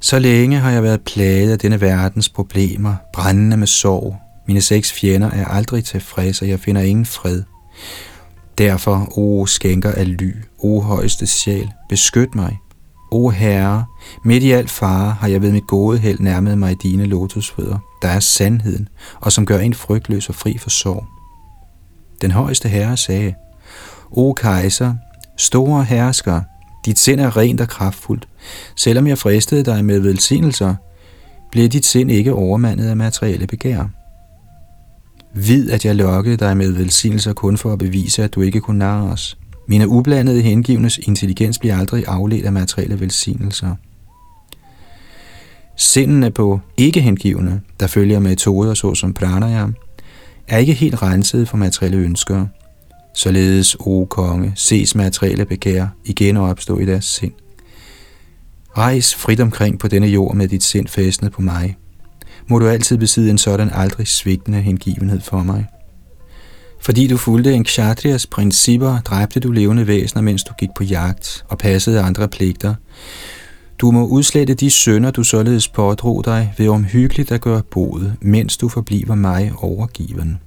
[0.00, 4.16] Så længe har jeg været plaget af denne verdens problemer, brændende med sorg.
[4.46, 7.42] Mine seks fjender er aldrig tilfredse, og jeg finder ingen fred.
[8.58, 12.58] Derfor, o skænker af ly, o højeste sjæl, beskyt mig.
[13.10, 13.84] O Herre,
[14.24, 18.08] midt i al fare har jeg ved mit gode held nærmet mig dine lotusfødder, der
[18.08, 18.88] er sandheden,
[19.20, 21.04] og som gør en frygtløs og fri for sorg.
[22.20, 23.34] Den højeste herre sagde,
[24.10, 24.94] O kejser,
[25.40, 26.40] store hersker,
[26.86, 28.28] dit sind er rent og kraftfuldt.
[28.76, 30.74] Selvom jeg fristede dig med velsignelser,
[31.52, 33.84] blev dit sind ikke overmandet af materielle begær.
[35.34, 38.78] Vid, at jeg lokkede dig med velsignelser kun for at bevise, at du ikke kunne
[38.78, 39.38] narre os.
[39.68, 43.74] Mine ublandede hengivnes intelligens bliver aldrig afledt af materielle velsignelser.
[45.76, 49.74] Sindene på ikke-hengivne, der følger metoder såsom pranayam,
[50.48, 52.46] er ikke helt renset for materielle ønsker.
[53.14, 57.32] Således, o konge, ses materielle begær igen og opstå i deres sind.
[58.76, 61.76] Rejs frit omkring på denne jord med dit sind fæstnet på mig.
[62.48, 65.66] Må du altid besidde en sådan aldrig svigtende hengivenhed for mig.
[66.80, 71.44] Fordi du fulgte en kshatriyas principper, dræbte du levende væsener, mens du gik på jagt
[71.48, 72.74] og passede andre pligter.
[73.78, 78.56] Du må udslette de sønder, du således pådrog dig ved omhyggeligt at gøre bod, mens
[78.56, 80.38] du forbliver mig overgiven.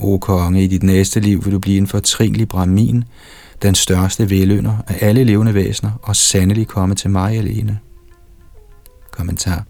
[0.00, 3.04] O konge, i dit næste liv vil du blive en fortrinlig brahmin,
[3.62, 7.78] den største velønder af alle levende væsener, og sandelig komme til mig alene.
[9.10, 9.64] Kommentar.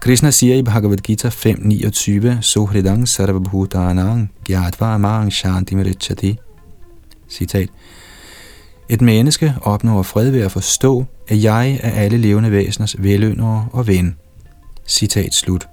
[0.00, 6.38] Krishna siger i Bhagavad Gita 5.29, Sohridang sarvabhutanang gyatva amang shanti merichati.
[7.28, 7.68] Citat.
[8.88, 13.86] Et menneske opnår fred ved at forstå, at jeg er alle levende væseners veløndere og
[13.86, 14.16] ven.
[14.86, 15.68] Citat slut.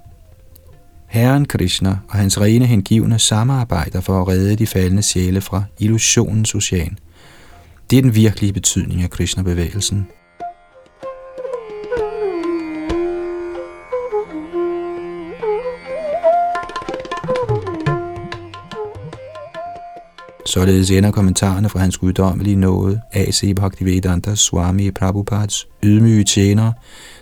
[1.14, 6.54] Herren Krishna og hans rene hengivne samarbejder for at redde de faldende sjæle fra illusionens
[6.54, 6.98] ocean.
[7.90, 10.06] Det er den virkelige betydning af Krishna-bevægelsen.
[20.46, 23.54] Således ender kommentarerne fra hans guddommelige nåde, A.C.
[23.56, 26.72] Bhaktivedanta Swami Prabhupads ydmyge tjenere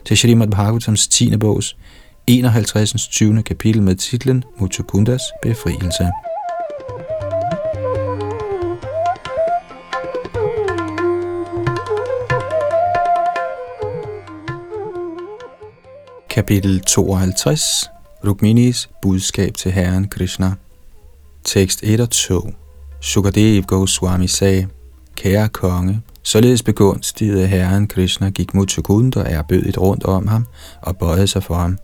[0.05, 1.37] til Srimad Bhagavatams 10.
[1.37, 1.77] bogs
[2.27, 3.09] 51.
[3.11, 3.43] 20.
[3.43, 6.11] kapitel med titlen Mutukundas befrielse.
[16.31, 17.91] Kapitel 52
[18.25, 20.53] Rukminis budskab til Herren Krishna
[21.45, 22.53] Tekst 1 og 2
[23.01, 24.69] Sukadev Goswami sagde,
[25.17, 30.47] Kære konge, således begunstigede Herren Krishna gik mod og erbødigt rundt om ham
[30.83, 31.79] og bøjede sig for ham.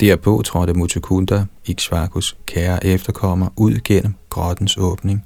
[0.00, 5.24] Derpå trådte Mutukunda, Ikshvakus kære efterkommer, ud gennem grottens åbning.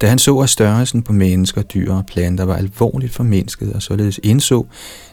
[0.00, 4.20] Da han så, at størrelsen på mennesker, dyr og planter var alvorligt formindsket, og således
[4.22, 4.66] indså,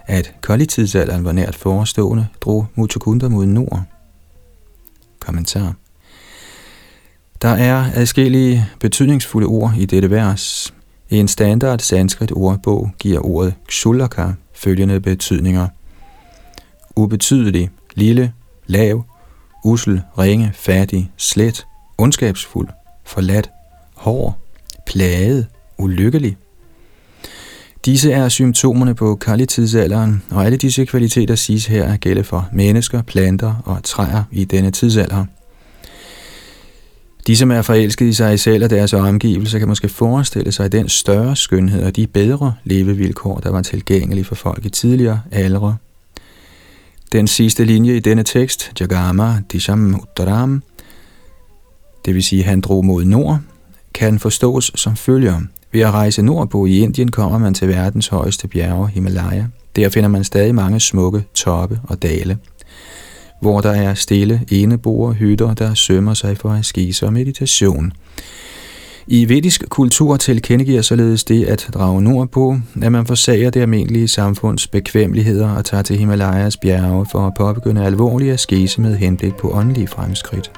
[0.05, 3.83] at kolditidsalderen var nært forestående, drog Mutukunda mod nord.
[5.19, 5.73] Kommentar
[7.41, 10.73] Der er adskillige betydningsfulde ord i dette vers.
[11.09, 15.67] I en standard sanskrit ordbog giver ordet kshulaka følgende betydninger.
[16.95, 18.33] Ubetydelig, lille,
[18.67, 19.03] lav,
[19.63, 21.65] usel, ringe, fattig, slet,
[21.97, 22.67] ondskabsfuld,
[23.05, 23.49] forladt,
[23.95, 24.37] hård,
[24.85, 26.37] plaget, ulykkelig.
[27.85, 33.01] Disse er symptomerne på kalitidsalderen, og alle disse kvaliteter siges her at gælde for mennesker,
[33.01, 35.25] planter og træer i denne tidsalder.
[37.27, 40.89] De, som er forelsket i sig selv og deres omgivelser, kan måske forestille sig den
[40.89, 45.77] større skønhed og de bedre levevilkår, der var tilgængelige for folk i tidligere aldre.
[47.11, 50.63] Den sidste linje i denne tekst, Jagama Disham Uttaram,
[52.05, 53.39] det vil sige, han drog mod nord,
[53.93, 55.41] kan forstås som følger.
[55.71, 59.45] Ved at rejse nordpå i Indien kommer man til verdens højeste bjerge, Himalaya.
[59.75, 62.37] Der finder man stadig mange smukke toppe og dale,
[63.41, 67.93] hvor der er stille eneboer hytter, der sømmer sig for askese og meditation.
[69.07, 74.67] I vedisk kultur tilkendegiver således det at drage nordpå, at man forsager det almindelige samfunds
[74.67, 79.87] bekvemmeligheder og tager til Himalayas bjerge for at påbegynde alvorlige askese med henblik på åndelige
[79.87, 80.51] fremskridt.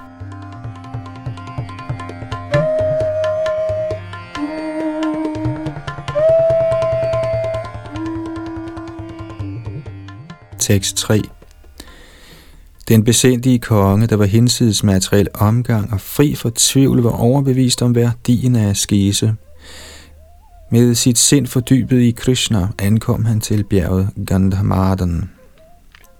[10.59, 11.21] Tekst 3
[12.93, 17.95] den besindige konge, der var hinsides materiel omgang og fri for tvivl, var overbevist om
[17.95, 19.35] værdien af askese.
[20.71, 25.29] Med sit sind fordybet i Krishna ankom han til bjerget Gandhamadan.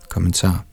[0.10, 0.66] Kommentar.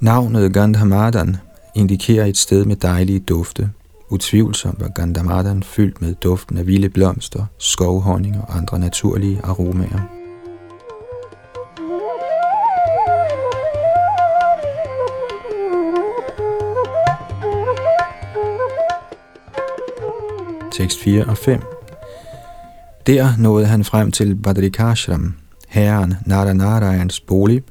[0.00, 1.36] Navnet Gandhamadan
[1.74, 3.70] indikerer et sted med dejlige dufte.
[4.08, 10.23] Utvivlsomt var Gandhamadan fyldt med duften af vilde blomster, skovhonning og andre naturlige aromaer.
[20.74, 21.60] Tekst 4 og 5.
[23.06, 25.34] Der nåede han frem til Badrikashram,
[25.68, 27.62] herren Naranarayans bolig,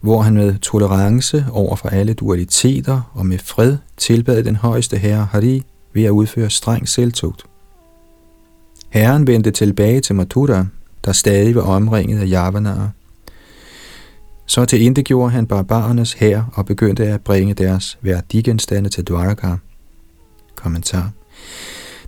[0.00, 5.24] hvor han med tolerance over for alle dualiteter og med fred tilbad den højeste herre
[5.24, 7.44] Hari ved at udføre streng selvtugt.
[8.90, 10.66] Herren vendte tilbage til Mathura,
[11.04, 12.88] der stadig var omringet af javanarer.
[14.46, 19.56] Så til ikke gjorde han barbarernes hær og begyndte at bringe deres værdigenstande til Dwaraka.
[20.54, 21.10] Kommentar.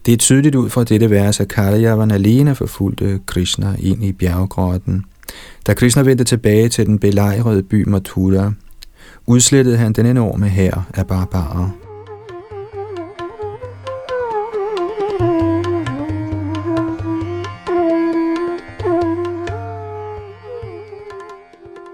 [0.09, 5.05] Det er tydeligt ud fra dette vers, at Kalayavan alene forfulgte Krishna ind i bjerggrotten.
[5.67, 8.53] Da Krishna vendte tilbage til den belejrede by Mathura,
[9.27, 11.71] udslettede han den enorme hær af barbarer.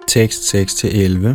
[0.08, 1.28] Tekst 6-11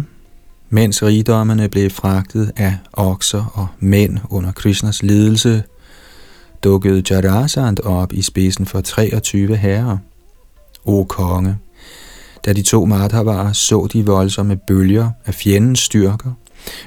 [0.69, 5.63] Mens rigdommerne blev fragtet af okser og mænd under Krishnas ledelse,
[6.63, 9.97] dukkede Jarasand op i spidsen for 23 herrer.
[10.85, 11.57] O konge,
[12.45, 16.31] da de to Madhavarer så de voldsomme bølger af fjendens styrker,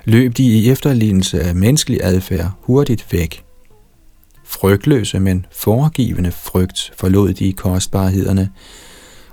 [0.04, 3.44] løb de i efterlignelse af menneskelig adfærd hurtigt væk.
[4.44, 8.50] Frygtløse, men foregivende frygt forlod de kostbarhederne,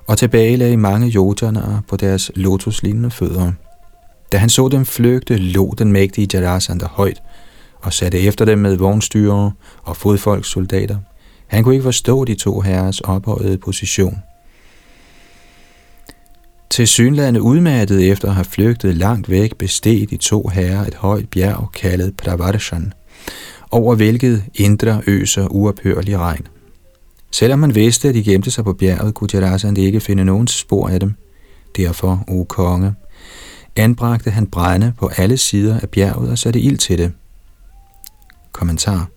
[0.08, 3.52] og tilbage lagde mange yojaner på deres lotuslignende fødder.
[4.32, 7.22] Da han så dem flygte, lå den mægtige Jarasandha højt
[7.82, 9.52] og satte efter dem med vognstyrere
[9.84, 10.98] og fodfolkssoldater.
[11.48, 14.18] Han kunne ikke forstå de to herres ophøjede position.
[16.70, 21.30] Til synlande udmattet efter at have flygtet langt væk, besteg de to herrer et højt
[21.30, 22.94] bjerg kaldet Pravarshan,
[23.72, 26.48] over hvilket indre øser uophørlig regn.
[27.32, 30.90] Selvom man vidste, at de gemte sig på bjerget, kunne Jarasan ikke finde nogen spor
[30.90, 31.14] af dem.
[31.78, 32.94] Derfor, o konge,
[33.76, 37.12] anbragte han brænde på alle sider af bjerget og satte ild til det.
[38.52, 39.08] Kommentar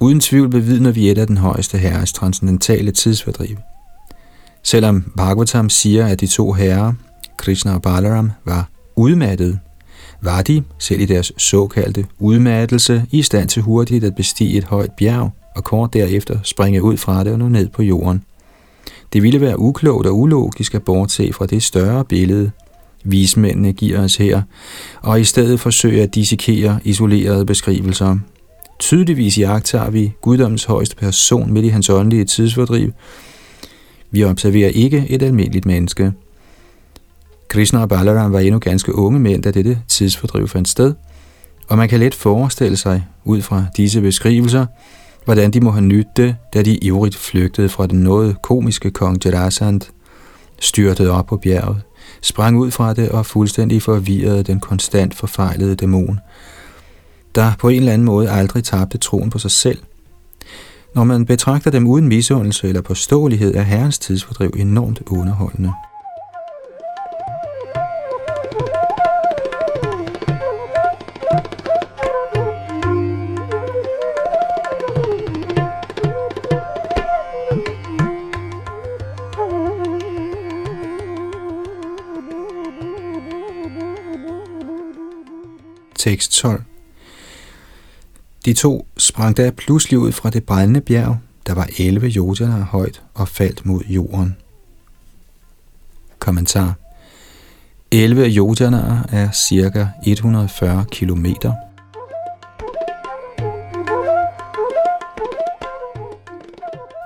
[0.00, 3.56] Uden tvivl bevidner vi et af den højeste herres transcendentale tidsfordriv.
[4.62, 6.92] Selvom Bhagavatam siger, at de to herrer,
[7.36, 9.58] Krishna og Balaram, var udmattede,
[10.20, 14.92] var de, selv i deres såkaldte udmattelse, i stand til hurtigt at bestige et højt
[14.92, 18.24] bjerg og kort derefter springe ud fra det og nå ned på jorden.
[19.12, 22.50] Det ville være uklogt og ulogisk at bortse fra det større billede,
[23.04, 24.42] vismændene giver os her,
[25.02, 28.18] og i stedet forsøge at dissekere isolerede beskrivelser.
[28.78, 32.92] Tydeligvis jagter vi guddommens højeste person midt i hans åndelige tidsfordriv.
[34.10, 36.12] Vi observerer ikke et almindeligt menneske.
[37.48, 40.94] Krishna og Balaram var endnu ganske unge mænd, da dette tidsfordriv fandt sted,
[41.68, 44.66] og man kan let forestille sig, ud fra disse beskrivelser,
[45.24, 49.24] hvordan de må have nydt det, da de ivrigt flygtede fra den noget komiske kong
[49.24, 49.80] Jarasand,
[50.60, 51.82] styrtede op på bjerget,
[52.22, 56.20] sprang ud fra det og fuldstændig forvirrede den konstant forfejlede dæmon,
[57.34, 59.78] der på en eller anden måde aldrig tabte troen på sig selv.
[60.94, 65.72] Når man betragter dem uden misundelse eller påståelighed, er herrens tidsfordriv enormt underholdende.
[86.02, 86.62] Tekst 12
[88.44, 93.02] De to sprang da pludselig ud fra det brændende bjerg, der var 11 yojaner højt
[93.14, 94.36] og faldt mod jorden.
[96.18, 96.74] Kommentar
[97.90, 101.52] 11 yojaner er cirka 140 kilometer.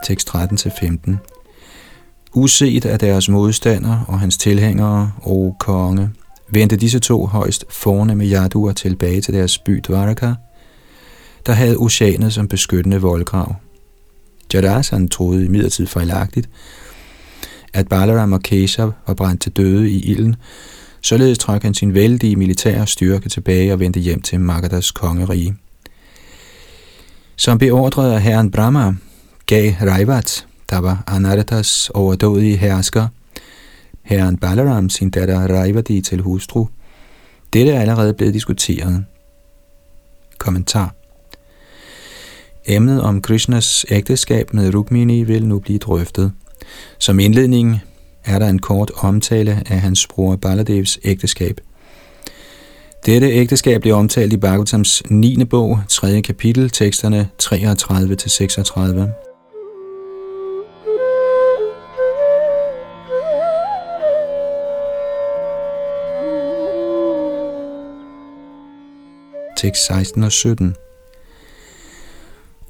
[0.07, 1.17] Tekst 13-15
[2.35, 6.11] Uset af deres modstander og hans tilhængere, og konge,
[6.49, 10.35] vendte disse to højst fornemme jaduer tilbage til deres by Dvaraka,
[11.47, 13.55] der havde oceanet som beskyttende voldgrav.
[14.55, 16.49] Jadasan troede imidlertid fejlagtigt,
[17.73, 20.37] at Balaram og Keshav var brændt til døde i ilden,
[21.01, 25.57] således trak han sin vældige militære styrke tilbage og vendte hjem til Magadas kongerige.
[27.37, 28.95] Som beordret af herren Brahma,
[29.47, 33.09] gav Raivat, der var Anaratas overdådige hersker,
[34.07, 36.67] herren Balaram sin datter Raivati til hustru.
[37.53, 39.05] Dette er allerede blevet diskuteret.
[40.39, 40.95] Kommentar
[42.67, 46.33] Emnet om Krishnas ægteskab med Rukmini vil nu blive drøftet.
[46.99, 47.81] Som indledning
[48.25, 51.61] er der en kort omtale af hans bror Baladevs ægteskab.
[53.07, 55.45] Dette ægteskab bliver omtalt i Bhagavatams 9.
[55.45, 56.23] bog, 3.
[56.23, 59.26] kapitel, teksterne 33-36.
[69.57, 70.75] Tekst 16 og 17.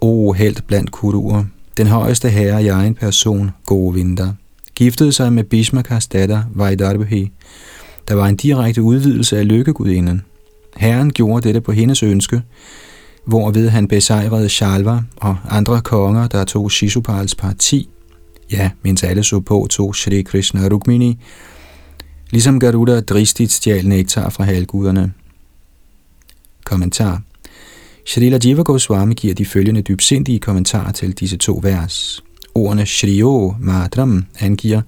[0.00, 1.44] O helt blandt kuruer,
[1.76, 4.32] den højeste herre i egen person, gode vinter,
[4.74, 7.32] giftede sig med Bishmakas datter Vaidarbhi.
[8.08, 10.22] der var en direkte udvidelse af lykkegudinden.
[10.76, 12.42] Herren gjorde dette på hendes ønske,
[13.26, 17.88] hvorved han besejrede Shalva og andre konger, der tog Shishupals parti,
[18.52, 21.18] ja, mens alle så på tog Shri Krishna Rukmini,
[22.30, 25.12] ligesom Garuda dristigt stjal nektar fra halvguderne.
[26.66, 27.22] Kommentar
[28.06, 32.24] Srila Jiva Goswami giver de følgende dybsindige kommentarer til disse to vers.
[32.54, 34.82] Ordene Shriyo Madram angiver,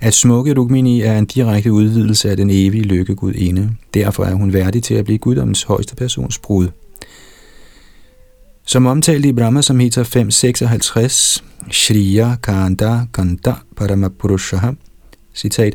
[0.00, 3.70] at smukke Rukmini er en direkte udvidelse af den evige lykkegudinde.
[3.94, 6.68] Derfor er hun værdig til at blive guddommens højeste persons brud.
[8.66, 14.70] Som omtalt i Brahma Samhita 556, Shriya Kanda Kanda Paramapurushaha,
[15.34, 15.74] citat,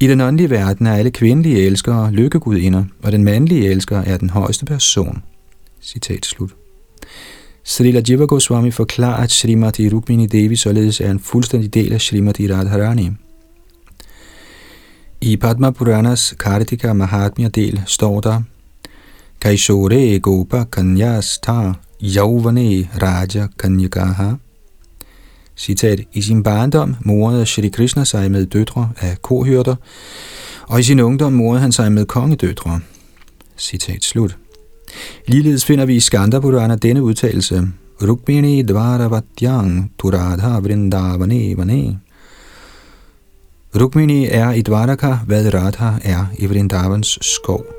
[0.00, 4.30] i den åndelige verden er alle kvindelige elskere lykkegudinder, og den mandlige elsker er den
[4.30, 5.22] højeste person.
[5.82, 6.50] Citat slut.
[7.64, 12.52] Srila Jiva Goswami forklarer, at Srimati Rukmini Devi således er en fuldstændig del af Srimati
[12.52, 13.10] Radharani.
[15.20, 18.42] I Padma Puranas Kartika Mahatmya del står der,
[19.40, 21.72] Kaishore Gopa Kanyas Ta
[22.02, 24.32] Yauvane Raja Kanyakaha.
[25.58, 29.74] Citat, I sin barndom morede Shri Krishna sig med døtre af kohyrter,
[30.66, 32.80] og i sin ungdom morede han sig med kongedøtre.
[33.56, 34.36] Citat slut.
[35.26, 37.68] Ligeledes finder vi i Skanda Purana denne udtalelse,
[38.02, 42.00] Rukmini Dvaravatyang Turadha Vrindavane Vane.
[43.76, 47.77] Rukmini er i Dvaraka, hvad Radha er i Vrindavans skov.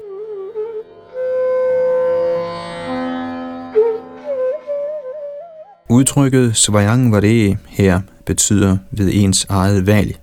[6.00, 10.20] Udtrykket Svayang Vare her betyder ved ens eget valg.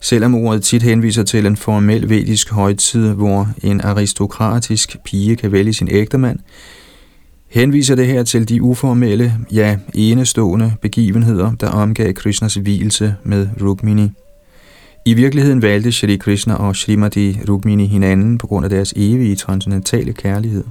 [0.00, 5.72] Selvom ordet tit henviser til en formel vedisk højtid, hvor en aristokratisk pige kan vælge
[5.72, 6.38] sin ægtemand,
[7.48, 14.10] henviser det her til de uformelle, ja enestående begivenheder, der omgav Krishnas hvilelse med Rukmini.
[15.06, 20.12] I virkeligheden valgte Shri Krishna og Srimati Rukmini hinanden på grund af deres evige transcendentale
[20.12, 20.64] kærlighed.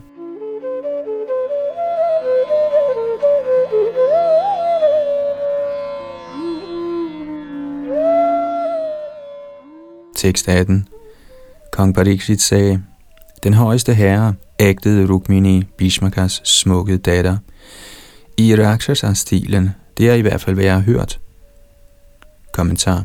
[10.26, 10.88] Tekst 18.
[11.72, 12.82] Kong Pariksit sagde,
[13.44, 17.38] Den højeste herre ægtede Rukmini, Bishmakas smukke datter.
[18.38, 21.20] I Rakshasa-stilen, det er i hvert fald, hvad jeg har hørt.
[22.54, 23.04] Kommentar.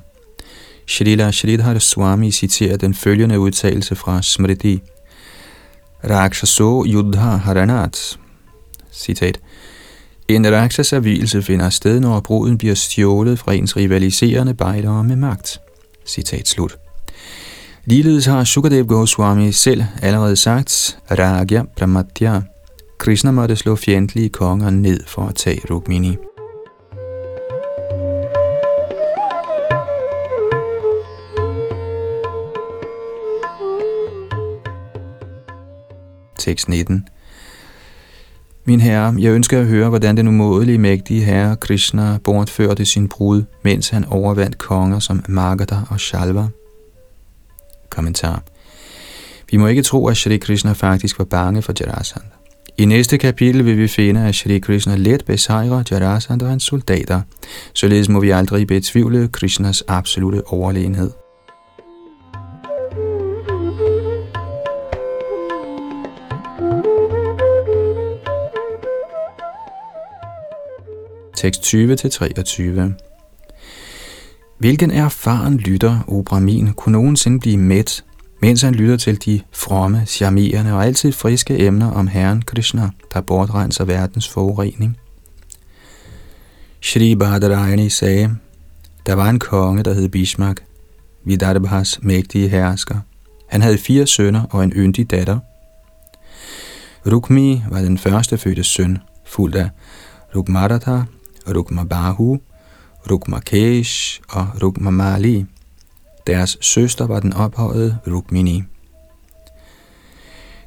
[0.87, 4.83] Shrila Shridhar Swami citerer den følgende udtalelse fra Smriti.
[6.11, 8.19] Rakshaso Yudha Haranat.
[8.93, 9.41] Citat.
[10.29, 15.61] En Rakshasa-hvilelse finder sted, når bruden bliver stjålet fra ens rivaliserende bejdere med magt.
[16.07, 16.79] Citat slut.
[17.85, 22.43] Ligeledes har Sukadev Goswami selv allerede sagt, Ragya Pramatya,
[22.99, 26.17] Krishna måtte slå fjendtlige konger ned for at tage Rukmini.
[36.39, 37.09] Tekst 19
[38.65, 43.43] Min herre, jeg ønsker at høre, hvordan den umådelige mægtige herre Krishna bortførte sin brud,
[43.65, 46.49] mens han overvandt konger som Magadha og Shalva.
[47.91, 48.43] Kommentar.
[49.51, 52.29] Vi må ikke tro, at Shri Krishna faktisk var bange for Jarasandha.
[52.77, 57.21] I næste kapitel vil vi finde, at Shri Krishna let besejrer Jarasandha og hans soldater.
[57.75, 61.11] Således må vi aldrig betvivle Krishnas absolute overlegenhed.
[71.37, 73.10] Tekst 20-23
[74.61, 78.05] Hvilken erfaren lytter, o Brahmin, kunne nogensinde blive mæt,
[78.43, 83.21] mens han lytter til de fromme, charmerende og altid friske emner om Herren Krishna, der
[83.21, 84.97] bortrenser verdens forurening?
[86.81, 88.37] Shri Bhadarayani sagde,
[89.07, 90.57] der var en konge, der hed Bishmak,
[91.25, 92.99] Vidarbhas mægtige hersker.
[93.49, 95.39] Han havde fire sønner og en yndig datter.
[97.07, 99.71] Rukmi var den første fødte søn, fuldt af
[100.37, 101.03] Rukmarata,
[101.49, 102.41] Rukmabahu
[103.11, 105.47] Rukmakesh og Rukmamali.
[106.27, 108.63] Deres søster var den ophøjede Rukmini.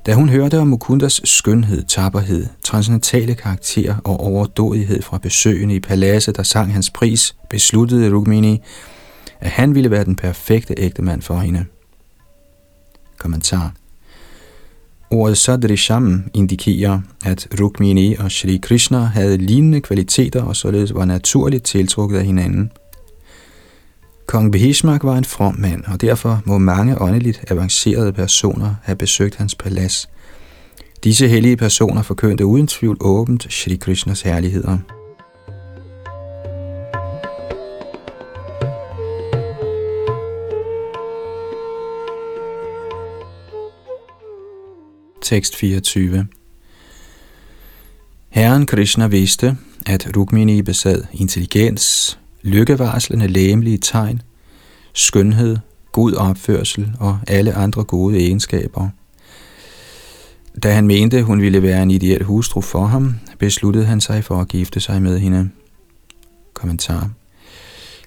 [0.05, 6.37] Da hun hørte om Mukundas skønhed, tapperhed, transcendentale karakter og overdådighed fra besøgende i paladset,
[6.37, 8.61] der sang hans pris, besluttede Rukmini,
[9.39, 11.65] at han ville være den perfekte ægtemand for hende.
[13.17, 13.73] Kommentar
[15.13, 21.63] Ordet Sadrisham indikerer, at Rukmini og Shri Krishna havde lignende kvaliteter og således var naturligt
[21.63, 22.71] tiltrukket af hinanden.
[24.27, 29.35] Kong Behishmak var en from mand, og derfor må mange åndeligt avancerede personer have besøgt
[29.35, 30.09] hans palads.
[31.03, 34.77] Disse hellige personer forkyndte uden tvivl åbent Shri Krishnas herligheder.
[45.23, 46.27] Tekst 24
[48.29, 54.21] Herren Krishna vidste, at Rukmini besad intelligens, lykkevarslende læmelige tegn,
[54.93, 55.57] skønhed,
[55.91, 58.89] god opførsel og alle andre gode egenskaber.
[60.63, 64.41] Da han mente, hun ville være en ideel hustru for ham, besluttede han sig for
[64.41, 65.49] at gifte sig med hende.
[66.53, 67.09] Kommentar.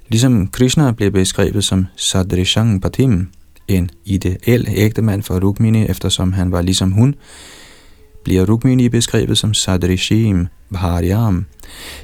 [0.09, 3.29] Ligesom Krishna blev beskrevet som Sadrishang Patim,
[3.69, 7.14] en ideel ægtemand for Rukmini, eftersom han var ligesom hun,
[8.25, 11.47] bliver Rukmini beskrevet som Sadrishim Bharyam,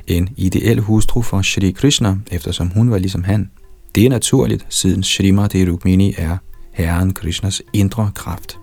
[0.06, 3.50] en ideel hustru for Shri Krishna, eftersom hun var ligesom han.
[3.94, 6.36] Det er naturligt, siden Srimati Rukmini er
[6.72, 8.58] Herren Krishnas indre kraft.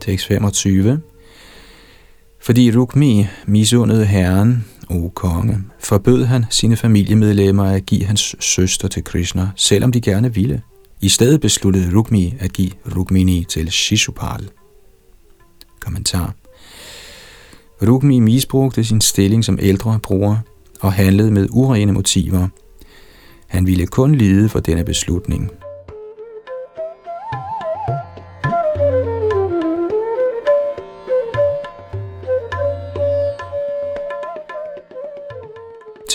[0.00, 1.00] Tekst 25
[2.46, 9.04] fordi Rukmi misundede herren, o konge, forbød han sine familiemedlemmer at give hans søster til
[9.04, 10.62] Krishna, selvom de gerne ville.
[11.00, 14.48] I stedet besluttede Rukmi at give Rukmini til Shishupal.
[15.80, 16.34] Kommentar
[17.82, 20.38] Rukmi misbrugte sin stilling som ældre bror
[20.80, 22.48] og handlede med urene motiver.
[23.46, 25.50] Han ville kun lide for denne beslutning.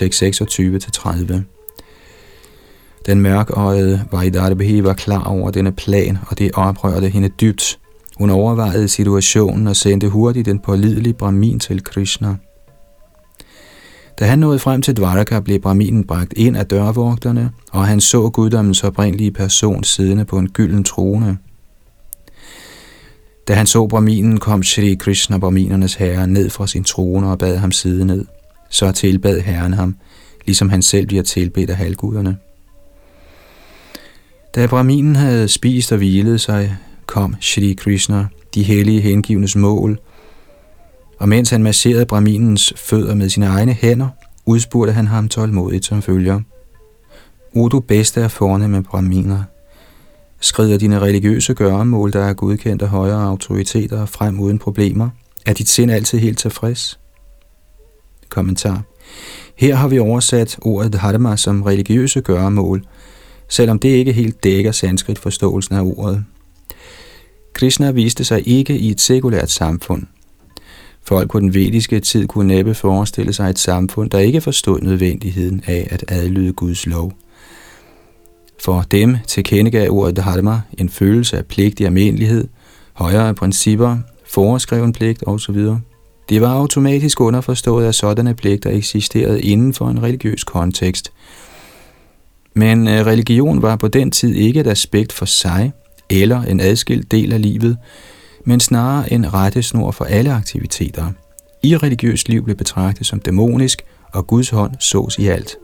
[0.09, 1.33] Tekst 26-30.
[3.05, 7.79] Den mørkøjede Vaidarbhi var klar over denne plan, og det oprørte hende dybt.
[8.17, 12.35] Hun overvejede situationen og sendte hurtigt den pålidelige Brahmin til Krishna.
[14.19, 18.29] Da han nåede frem til Dvaraka, blev Brahminen bragt ind af dørvogterne, og han så
[18.29, 21.37] guddommens oprindelige person siddende på en gylden trone.
[23.47, 27.57] Da han så Brahminen, kom Shri Krishna, Brahminernes herre, ned fra sin trone og bad
[27.57, 28.25] ham sidde ned
[28.71, 29.95] så tilbad Herren ham,
[30.45, 32.37] ligesom han selv bliver tilbedt af halvguderne.
[34.55, 39.99] Da Brahminen havde spist og hvilet sig, kom Shri Krishna, de hellige hengivnes mål,
[41.19, 44.07] og mens han masserede Brahminens fødder med sine egne hænder,
[44.45, 46.41] udspurgte han ham tålmodigt som følger.
[47.55, 49.43] O du bedste af med Brahminer,
[50.41, 55.09] skrider dine religiøse gøremål, der er godkendt af højere autoriteter, frem uden problemer?
[55.45, 57.00] Er dit sind altid helt tilfreds?
[58.31, 58.81] Kommentar.
[59.55, 62.85] Her har vi oversat ordet dharma som religiøse gøremål,
[63.49, 66.23] selvom det ikke helt dækker sanskrit forståelsen af ordet.
[67.53, 70.03] Krishna viste sig ikke i et sekulært samfund.
[71.03, 75.61] Folk på den vediske tid kunne næppe forestille sig et samfund, der ikke forstod nødvendigheden
[75.67, 77.13] af at adlyde Guds lov.
[78.59, 82.47] For dem tilkendegav ordet dharma en følelse af pligt i almindelighed,
[82.93, 85.67] højere principper, foreskreven pligt osv.
[86.31, 91.11] Det var automatisk underforstået, at sådanne pligter eksisterede inden for en religiøs kontekst.
[92.53, 95.71] Men øh, religion var på den tid ikke et aspekt for sig
[96.09, 97.77] eller en adskilt del af livet,
[98.45, 101.11] men snarere en rettesnor for alle aktiviteter.
[101.63, 103.81] I religiøst liv blev betragtet som dæmonisk,
[104.13, 105.57] og Guds hånd sås i alt.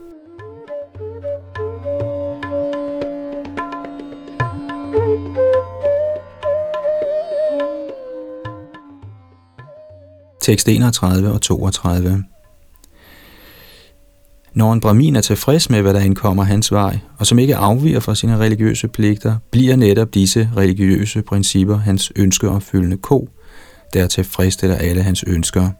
[10.48, 12.24] Tekst 31 og 32.
[14.54, 18.00] Når en brahmin er tilfreds med, hvad der indkommer hans vej, og som ikke afviger
[18.00, 23.28] fra sine religiøse pligter, bliver netop disse religiøse principper hans ønskeopfyldende ko,
[23.94, 25.70] der tilfredsstiller alle hans ønsker.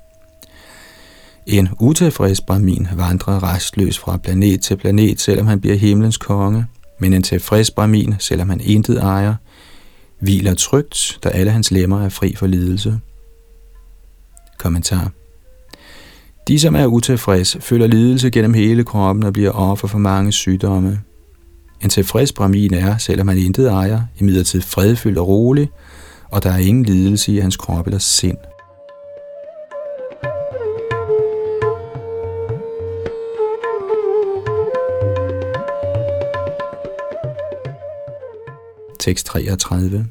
[1.47, 6.67] En utilfreds brahmin vandrer restløs fra planet til planet, selvom han bliver himlens konge,
[6.99, 9.35] men en tilfreds brahmin, selvom han intet ejer,
[10.21, 12.99] hviler trygt, da alle hans lemmer er fri for lidelse.
[14.59, 15.11] Kommentar.
[16.49, 21.01] De, som er utilfredse, føler lidelse gennem hele kroppen og bliver offer for mange sygdomme.
[21.85, 25.71] En tilfreds brahmin er, selvom han intet ejer, imidlertid fredfyldt og rolig,
[26.31, 28.39] og der er ingen lidelse i hans krop eller sind.
[39.01, 40.07] Tekst 33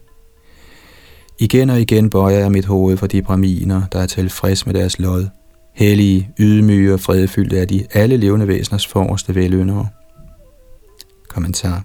[1.40, 5.00] Igen og igen bøjer jeg mit hoved for de braminer, der er tilfreds med deres
[5.00, 5.28] lod.
[5.74, 9.88] Hellige, ydmyge og fredfyldte er de alle levende væseners forreste veløndere.
[11.30, 11.84] Kommentar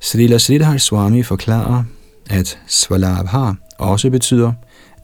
[0.00, 1.84] Srila Sridhar Swami forklarer,
[2.30, 4.52] at Svalabha også betyder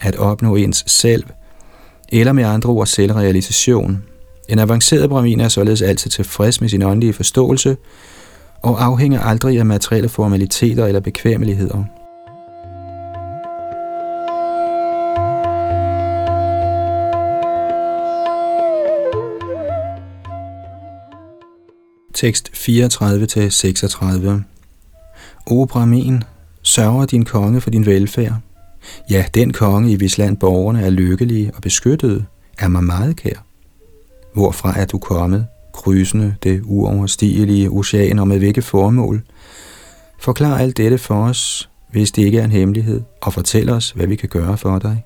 [0.01, 1.25] at opnå ens selv,
[2.09, 4.03] eller med andre ord selvrealisation.
[4.49, 7.77] En avanceret brahmin er således altid tilfreds med sin åndelige forståelse,
[8.63, 11.85] og afhænger aldrig af materielle formaliteter eller bekvemmeligheder.
[22.21, 24.31] Tekst 34-36
[25.47, 26.23] O Brahmin,
[26.63, 28.35] sørger din konge for din velfærd.
[29.11, 32.25] Ja, den konge, i hvis land borgerne er lykkelige og beskyttede,
[32.59, 33.45] er mig meget kær.
[34.35, 39.23] Hvorfra er du kommet, krydsende det uoverstigelige oceaner med hvilke formål?
[40.19, 44.07] Forklar alt dette for os, hvis det ikke er en hemmelighed, og fortæl os, hvad
[44.07, 45.05] vi kan gøre for dig.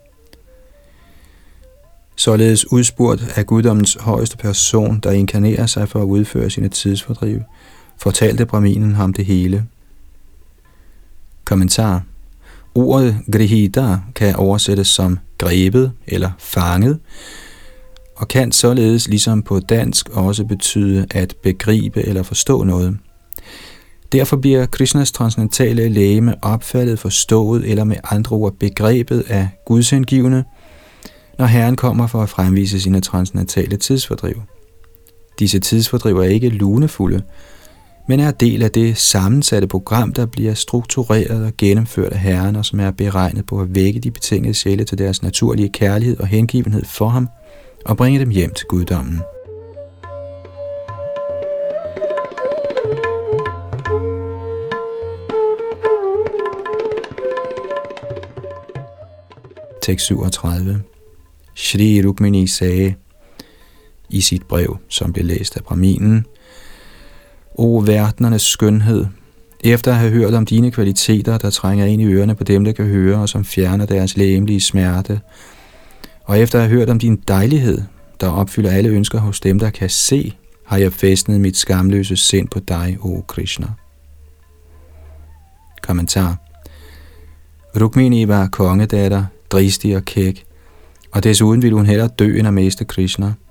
[2.16, 7.40] Således udspurgt af guddommens højeste person, der inkarnerer sig for at udføre sine tidsfordriv,
[7.98, 9.64] fortalte Brahminen ham det hele.
[11.44, 12.02] Kommentar
[12.74, 16.98] Ordet grihita kan oversættes som grebet eller fanget,
[18.16, 22.98] og kan således ligesom på dansk også betyde at begribe eller forstå noget.
[24.12, 30.44] Derfor bliver Krishnas transcendentale lægeme opfattet, forstået eller med andre ord begrebet af gudsindgivende,
[31.38, 34.42] når Herren kommer for at fremvise sine transnatale tidsfordriv.
[35.38, 37.22] Disse tidsfordriv er ikke lunefulde,
[38.08, 42.64] men er del af det sammensatte program, der bliver struktureret og gennemført af Herren, og
[42.64, 46.84] som er beregnet på at vække de betingede sjæle til deres naturlige kærlighed og hengivenhed
[46.84, 47.28] for ham,
[47.84, 49.20] og bringe dem hjem til guddommen.
[59.82, 60.93] Tekst 37
[61.54, 62.94] Shri Rukmini sagde
[64.08, 66.26] i sit brev, som blev læst af Brahminen,
[67.54, 69.06] O verdenernes skønhed,
[69.64, 72.72] efter at have hørt om dine kvaliteter, der trænger ind i ørerne på dem, der
[72.72, 75.20] kan høre, og som fjerner deres læmelige smerte,
[76.24, 77.82] og efter at have hørt om din dejlighed,
[78.20, 80.32] der opfylder alle ønsker hos dem, der kan se,
[80.66, 83.66] har jeg fæstnet mit skamløse sind på dig, o Krishna.
[85.82, 86.36] Kommentar
[87.80, 90.44] Rukmini var kongedatter, dristig og kæk,
[91.14, 93.32] og desuden ville hun hellere dø end at miste Krishna–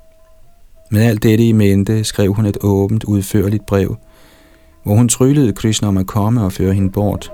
[0.93, 3.97] med alt dette i mente skrev hun et åbent, udførligt brev,
[4.83, 7.31] hvor hun tryllede Krishna om at komme og føre hende bort.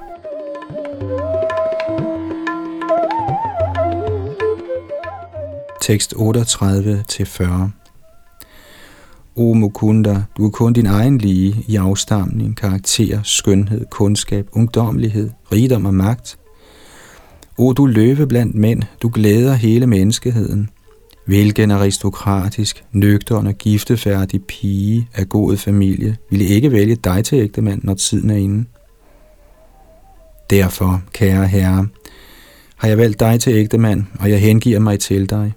[5.81, 7.69] Tekst 38-40
[9.35, 15.85] O Mukunda, du er kun din egen lige i afstamning, karakter, skønhed, kundskab, ungdommelighed, rigdom
[15.85, 16.38] og magt.
[17.59, 20.69] O du løve blandt mænd, du glæder hele menneskeheden–
[21.29, 27.81] Hvilken aristokratisk, nøgtern og giftefærdig pige af god familie ville ikke vælge dig til ægtemand,
[27.83, 28.65] når tiden er inde?
[30.49, 31.87] Derfor, kære herre,
[32.75, 35.53] har jeg valgt dig til ægtemand, og jeg hengiver mig til dig.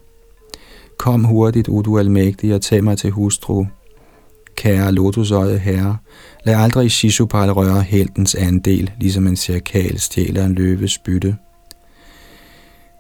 [0.98, 3.66] Kom hurtigt, o du almægtige, og tag mig til hustru.
[4.56, 5.96] Kære lotusøjet herre,
[6.44, 11.36] lad aldrig Shishupal røre heltens andel, ligesom en cirkal stjæler en løves bytte.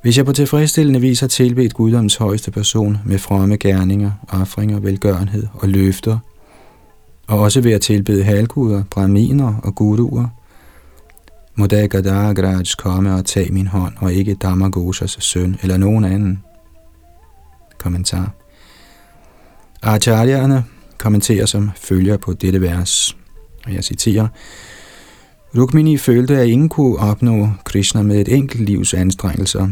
[0.02, 5.46] Hvis jeg på tilfredsstillende vis har tilbedt guddoms højeste person med fromme gerninger, offringer, velgørenhed
[5.54, 6.18] og løfter,
[7.26, 10.26] og også ved at tilbede halvguder, braminer og guduer,
[11.54, 16.42] må da Gadagraj komme og tage min hånd, og ikke Damagosas søn eller nogen anden.
[17.78, 18.30] Kommentar.
[19.82, 20.64] Acharyerne
[20.98, 23.16] kommenterer som følger på dette vers,
[23.66, 24.28] og jeg citerer,
[25.56, 29.68] Rukmini følte, at ingen kunne opnå Krishna med et enkelt livs anstrengelser,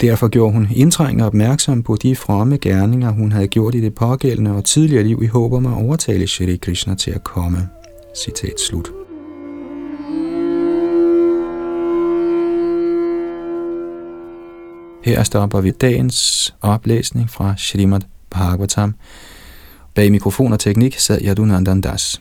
[0.00, 4.50] Derfor gjorde hun indtrængende opmærksom på de fromme gerninger, hun havde gjort i det pågældende
[4.56, 7.68] og tidligere liv i håb om at overtale Shri Krishna til at komme.
[8.16, 8.90] Citat slut.
[15.04, 18.94] Her stopper vi dagens oplæsning fra Srimad Bhagavatam.
[19.94, 22.20] Bag mikrofon og teknik sad Yadunandan Das.